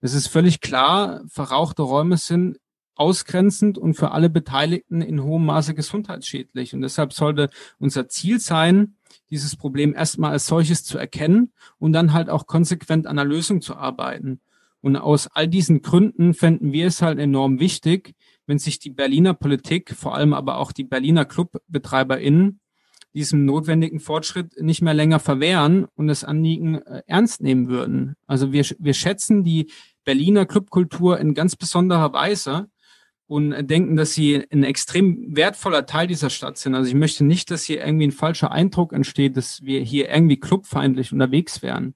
[0.00, 2.58] Es ist völlig klar, verrauchte Räume sind
[2.94, 6.74] ausgrenzend und für alle Beteiligten in hohem Maße gesundheitsschädlich.
[6.74, 8.96] Und deshalb sollte unser Ziel sein,
[9.32, 13.62] dieses Problem erstmal als solches zu erkennen und dann halt auch konsequent an der Lösung
[13.62, 14.40] zu arbeiten.
[14.82, 18.14] Und aus all diesen Gründen fänden wir es halt enorm wichtig,
[18.46, 22.60] wenn sich die Berliner Politik, vor allem aber auch die Berliner ClubbetreiberInnen,
[23.14, 28.16] diesem notwendigen Fortschritt nicht mehr länger verwehren und das Anliegen äh, ernst nehmen würden.
[28.26, 29.70] Also wir, wir schätzen die
[30.04, 32.68] Berliner Clubkultur in ganz besonderer Weise
[33.32, 36.74] und denken, dass sie ein extrem wertvoller Teil dieser Stadt sind.
[36.74, 40.38] Also ich möchte nicht, dass hier irgendwie ein falscher Eindruck entsteht, dass wir hier irgendwie
[40.38, 41.94] clubfeindlich unterwegs wären.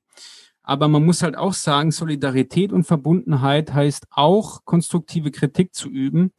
[0.62, 6.32] Aber man muss halt auch sagen, Solidarität und Verbundenheit heißt auch, konstruktive Kritik zu üben,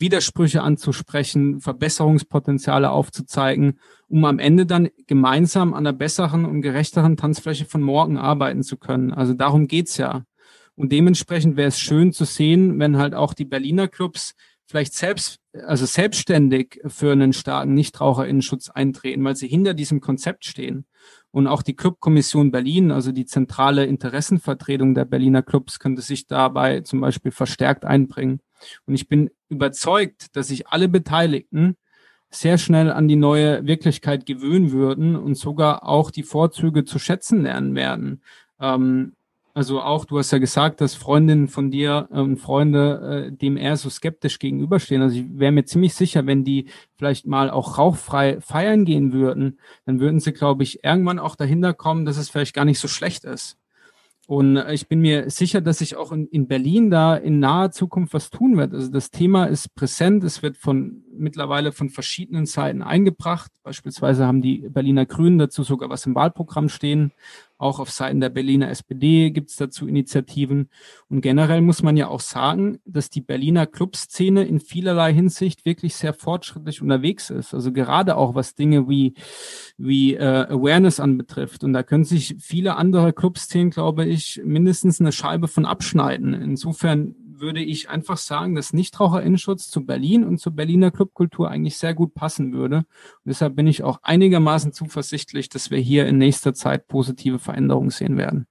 [0.00, 3.78] Widersprüche anzusprechen, Verbesserungspotenziale aufzuzeigen,
[4.08, 8.78] um am Ende dann gemeinsam an einer besseren und gerechteren Tanzfläche von morgen arbeiten zu
[8.78, 9.12] können.
[9.12, 10.24] Also darum geht's ja.
[10.76, 14.34] Und dementsprechend wäre es schön zu sehen, wenn halt auch die Berliner Clubs
[14.70, 20.86] vielleicht selbst, also selbstständig für einen starken Nichtraucherinnenschutz eintreten, weil sie hinter diesem Konzept stehen.
[21.32, 26.80] Und auch die Clubkommission Berlin, also die zentrale Interessenvertretung der Berliner Clubs, könnte sich dabei
[26.82, 28.40] zum Beispiel verstärkt einbringen.
[28.86, 31.76] Und ich bin überzeugt, dass sich alle Beteiligten
[32.30, 37.42] sehr schnell an die neue Wirklichkeit gewöhnen würden und sogar auch die Vorzüge zu schätzen
[37.42, 38.22] lernen werden.
[38.60, 39.14] Ähm,
[39.52, 43.76] also auch, du hast ja gesagt, dass Freundinnen von dir und Freunde äh, dem eher
[43.76, 45.02] so skeptisch gegenüberstehen.
[45.02, 49.58] Also ich wäre mir ziemlich sicher, wenn die vielleicht mal auch rauchfrei feiern gehen würden,
[49.86, 52.88] dann würden sie, glaube ich, irgendwann auch dahinter kommen, dass es vielleicht gar nicht so
[52.88, 53.56] schlecht ist.
[54.30, 57.72] Und äh, ich bin mir sicher, dass sich auch in, in Berlin da in naher
[57.72, 58.72] Zukunft was tun wird.
[58.72, 63.50] Also das Thema ist präsent, es wird von mittlerweile von verschiedenen Seiten eingebracht.
[63.64, 67.10] Beispielsweise haben die Berliner Grünen dazu sogar was im Wahlprogramm stehen.
[67.60, 70.70] Auch auf Seiten der Berliner SPD gibt es dazu Initiativen.
[71.10, 75.94] Und generell muss man ja auch sagen, dass die Berliner Clubszene in vielerlei Hinsicht wirklich
[75.94, 77.52] sehr fortschrittlich unterwegs ist.
[77.52, 79.12] Also gerade auch was Dinge wie,
[79.76, 81.62] wie äh, Awareness anbetrifft.
[81.62, 86.32] Und da können sich viele andere Clubszenen, glaube ich, mindestens eine Scheibe von abschneiden.
[86.32, 91.94] Insofern würde ich einfach sagen, dass Nichtraucherinnenschutz zu Berlin und zur Berliner Clubkultur eigentlich sehr
[91.94, 92.76] gut passen würde.
[92.76, 92.86] Und
[93.24, 98.16] deshalb bin ich auch einigermaßen zuversichtlich, dass wir hier in nächster Zeit positive Veränderungen sehen
[98.16, 98.46] werden.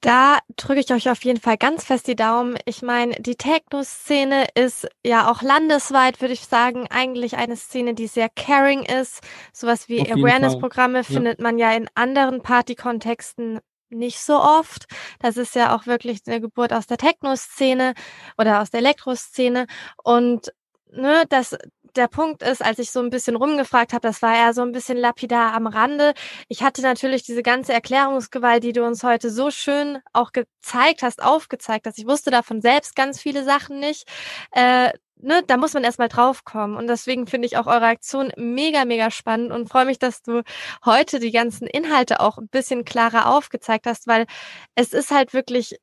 [0.00, 2.56] Da drücke ich euch auf jeden Fall ganz fest die Daumen.
[2.64, 8.06] Ich meine, die Techno-Szene ist ja auch landesweit, würde ich sagen, eigentlich eine Szene, die
[8.06, 9.20] sehr caring ist.
[9.52, 11.02] Sowas wie Awareness-Programme ja.
[11.02, 13.60] findet man ja in anderen Party-Kontexten
[13.90, 14.86] nicht so oft.
[15.20, 17.94] Das ist ja auch wirklich eine Geburt aus der Techno-Szene
[18.38, 19.66] oder aus der Elektro-Szene.
[20.02, 20.52] Und
[20.92, 21.56] ne, das,
[21.96, 24.72] der Punkt ist, als ich so ein bisschen rumgefragt habe, das war eher so ein
[24.72, 26.14] bisschen lapidar am Rande.
[26.48, 31.22] Ich hatte natürlich diese ganze Erklärungsgewalt, die du uns heute so schön auch gezeigt hast,
[31.22, 31.98] aufgezeigt hast.
[31.98, 34.04] Ich wusste davon selbst ganz viele Sachen nicht.
[34.52, 34.92] Äh,
[35.22, 36.76] ne, da muss man erstmal draufkommen.
[36.76, 40.42] Und deswegen finde ich auch eure Aktion mega, mega spannend und freue mich, dass du
[40.84, 44.26] heute die ganzen Inhalte auch ein bisschen klarer aufgezeigt hast, weil
[44.74, 45.76] es ist halt wirklich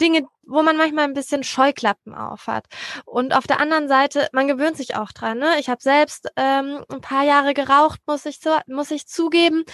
[0.00, 2.66] Dinge, wo man manchmal ein bisschen Scheuklappen aufhat.
[3.04, 5.38] Und auf der anderen Seite, man gewöhnt sich auch dran.
[5.38, 5.58] Ne?
[5.60, 9.64] Ich habe selbst ähm, ein paar Jahre geraucht, muss ich, zu, muss ich zugeben.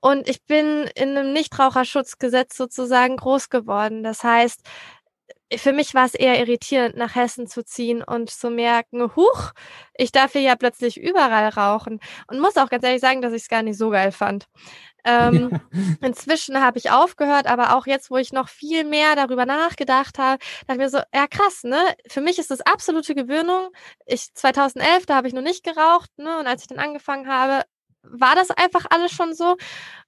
[0.00, 4.02] Und ich bin in einem Nichtraucherschutzgesetz sozusagen groß geworden.
[4.02, 4.62] Das heißt,
[5.56, 9.52] für mich war es eher irritierend, nach Hessen zu ziehen und zu merken, huch,
[9.94, 12.00] ich darf hier ja plötzlich überall rauchen.
[12.28, 14.46] Und muss auch ganz ehrlich sagen, dass ich es gar nicht so geil fand.
[15.04, 15.60] Ähm,
[16.00, 20.38] inzwischen habe ich aufgehört, aber auch jetzt, wo ich noch viel mehr darüber nachgedacht habe,
[20.66, 21.80] dachte ich mir so, ja krass, ne?
[22.08, 23.70] Für mich ist das absolute Gewöhnung.
[24.06, 26.38] Ich 2011, da habe ich noch nicht geraucht, ne?
[26.38, 27.62] Und als ich dann angefangen habe,
[28.02, 29.56] war das einfach alles schon so.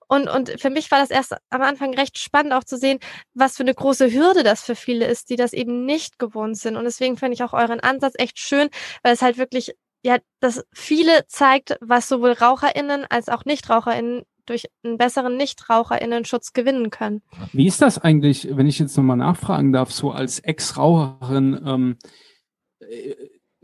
[0.07, 2.99] Und, und für mich war das erst am Anfang recht spannend auch zu sehen,
[3.33, 6.77] was für eine große Hürde das für viele ist, die das eben nicht gewohnt sind.
[6.77, 8.69] Und deswegen finde ich auch euren Ansatz echt schön,
[9.03, 14.67] weil es halt wirklich, ja, das viele zeigt, was sowohl RaucherInnen als auch NichtraucherInnen durch
[14.83, 17.23] einen besseren NichtraucherInnen-Schutz gewinnen können.
[17.53, 21.97] Wie ist das eigentlich, wenn ich jetzt nochmal nachfragen darf, so als Ex-Raucherin, ähm,
[22.81, 23.15] äh,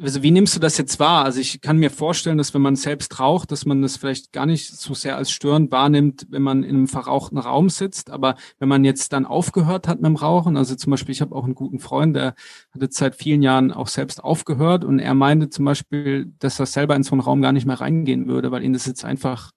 [0.00, 1.24] also wie nimmst du das jetzt wahr?
[1.24, 4.46] Also ich kann mir vorstellen, dass wenn man selbst raucht, dass man das vielleicht gar
[4.46, 8.10] nicht so sehr als störend wahrnimmt, wenn man in einem verrauchten Raum sitzt.
[8.10, 11.34] Aber wenn man jetzt dann aufgehört hat mit dem Rauchen, also zum Beispiel, ich habe
[11.34, 12.34] auch einen guten Freund, der
[12.72, 16.66] hat jetzt seit vielen Jahren auch selbst aufgehört und er meinte zum Beispiel, dass er
[16.66, 19.52] selber in so einen Raum gar nicht mehr reingehen würde, weil ihn das jetzt einfach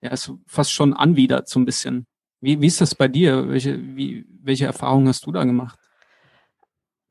[0.00, 2.06] ja, ist fast schon anwidert so ein bisschen.
[2.40, 3.48] Wie, wie ist das bei dir?
[3.48, 5.78] Welche, wie, welche Erfahrungen hast du da gemacht?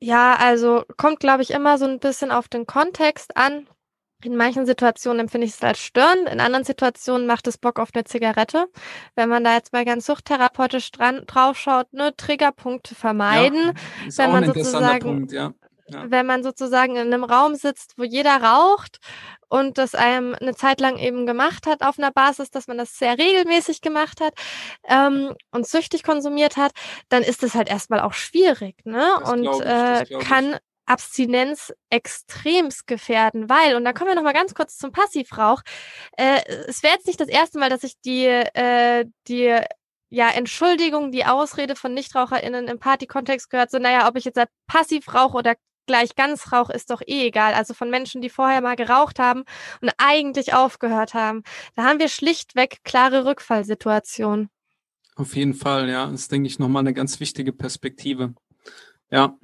[0.00, 3.68] Ja, also kommt, glaube ich, immer so ein bisschen auf den Kontext an.
[4.24, 7.90] In manchen Situationen empfinde ich es als störend, in anderen Situationen macht es Bock auf
[7.94, 8.66] eine Zigarette.
[9.14, 13.72] Wenn man da jetzt mal ganz suchttherapeutisch dran draufschaut, ne, Triggerpunkte vermeiden.
[14.00, 15.52] Ja, ist wenn auch man ein sozusagen, Punkt, ja.
[15.90, 16.10] Ja.
[16.10, 18.98] wenn man sozusagen in einem Raum sitzt, wo jeder raucht
[19.48, 22.98] und das einem eine Zeit lang eben gemacht hat auf einer Basis, dass man das
[22.98, 24.34] sehr regelmäßig gemacht hat
[24.88, 26.72] ähm, und süchtig konsumiert hat,
[27.08, 29.08] dann ist das halt erstmal auch schwierig, ne?
[29.20, 30.56] Das und ich, äh, kann
[30.88, 35.62] Abstinenz extremst gefährden, weil, und da kommen wir nochmal ganz kurz zum Passivrauch,
[36.16, 39.58] äh, es wäre jetzt nicht das erste Mal, dass ich die, äh, die
[40.10, 45.14] ja, Entschuldigung, die Ausrede von NichtraucherInnen im Partykontext gehört, so, naja, ob ich jetzt passiv
[45.14, 45.54] rauche oder
[45.88, 47.54] gleich ganz rauche, ist doch eh egal.
[47.54, 49.42] Also von Menschen, die vorher mal geraucht haben
[49.80, 51.42] und eigentlich aufgehört haben.
[51.74, 54.50] Da haben wir schlichtweg klare Rückfallsituationen.
[55.16, 56.06] Auf jeden Fall, ja.
[56.06, 58.34] Das ist, denke ich, nochmal eine ganz wichtige Perspektive.
[59.10, 59.36] Ja.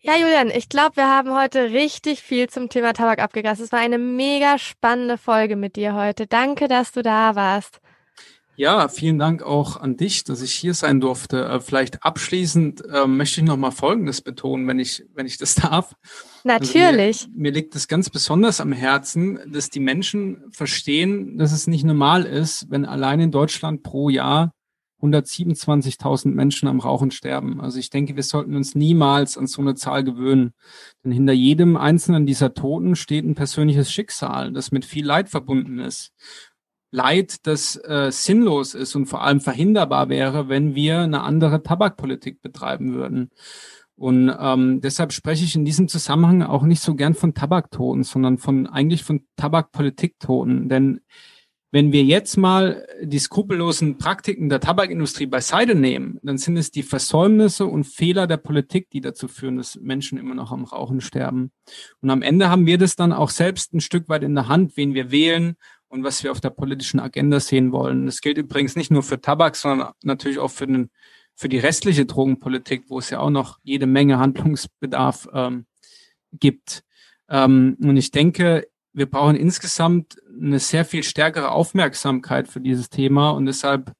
[0.00, 3.60] Ja, Julian, ich glaube, wir haben heute richtig viel zum Thema Tabak abgegast.
[3.60, 6.26] Es war eine mega spannende Folge mit dir heute.
[6.26, 7.80] Danke, dass du da warst.
[8.58, 11.44] Ja, vielen Dank auch an dich, dass ich hier sein durfte.
[11.44, 15.54] Äh, vielleicht abschließend äh, möchte ich noch mal Folgendes betonen, wenn ich, wenn ich das
[15.54, 15.94] darf.
[16.42, 17.22] Natürlich.
[17.22, 21.68] Also mir, mir liegt es ganz besonders am Herzen, dass die Menschen verstehen, dass es
[21.68, 24.50] nicht normal ist, wenn allein in Deutschland pro Jahr
[25.02, 27.60] 127.000 Menschen am Rauchen sterben.
[27.60, 30.52] Also ich denke, wir sollten uns niemals an so eine Zahl gewöhnen.
[31.04, 35.78] Denn hinter jedem einzelnen dieser Toten steht ein persönliches Schicksal, das mit viel Leid verbunden
[35.78, 36.12] ist.
[36.90, 42.40] Leid, das äh, sinnlos ist und vor allem verhinderbar wäre, wenn wir eine andere Tabakpolitik
[42.40, 43.30] betreiben würden.
[43.94, 48.38] Und ähm, deshalb spreche ich in diesem Zusammenhang auch nicht so gern von Tabaktoten, sondern
[48.38, 50.68] von eigentlich von Tabakpolitiktoten.
[50.68, 51.00] Denn
[51.70, 56.82] wenn wir jetzt mal die skrupellosen Praktiken der Tabakindustrie beiseite nehmen, dann sind es die
[56.82, 61.50] Versäumnisse und Fehler der Politik, die dazu führen, dass Menschen immer noch am Rauchen sterben.
[62.00, 64.76] Und am Ende haben wir das dann auch selbst ein Stück weit in der Hand,
[64.76, 65.56] wen wir wählen
[65.88, 68.06] und was wir auf der politischen Agenda sehen wollen.
[68.06, 70.90] Das gilt übrigens nicht nur für Tabak, sondern natürlich auch für, den,
[71.34, 75.66] für die restliche Drogenpolitik, wo es ja auch noch jede Menge Handlungsbedarf ähm,
[76.32, 76.84] gibt.
[77.28, 83.30] Ähm, und ich denke, wir brauchen insgesamt eine sehr viel stärkere Aufmerksamkeit für dieses Thema
[83.30, 83.92] und deshalb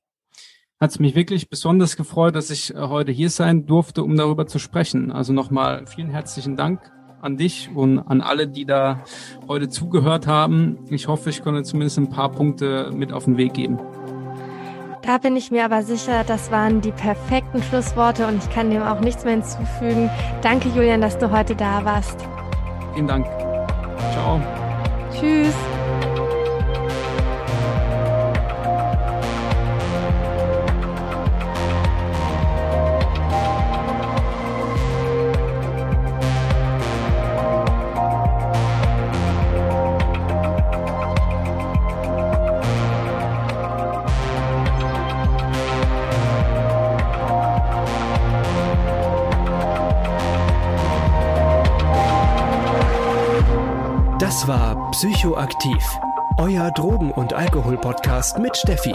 [0.81, 4.47] hat es mich wirklich besonders gefreut, dass ich äh, heute hier sein durfte, um darüber
[4.47, 5.11] zu sprechen.
[5.11, 9.01] Also nochmal vielen herzlichen Dank an dich und an alle, die da
[9.49, 10.79] heute zugehört haben.
[10.91, 13.79] Ich hoffe, ich konnte zumindest ein paar Punkte mit auf den Weg geben.
[15.03, 18.83] Da bin ich mir aber sicher, das waren die perfekten Schlussworte und ich kann dem
[18.83, 20.11] auch nichts mehr hinzufügen.
[20.43, 22.19] Danke, Julian, dass du heute da warst.
[22.95, 23.27] Vielen Dank.
[24.13, 24.41] Ciao.
[25.19, 25.55] Tschüss.
[54.99, 55.85] Psychoaktiv,
[56.39, 58.93] euer Drogen- und Alkohol-Podcast mit Steffi.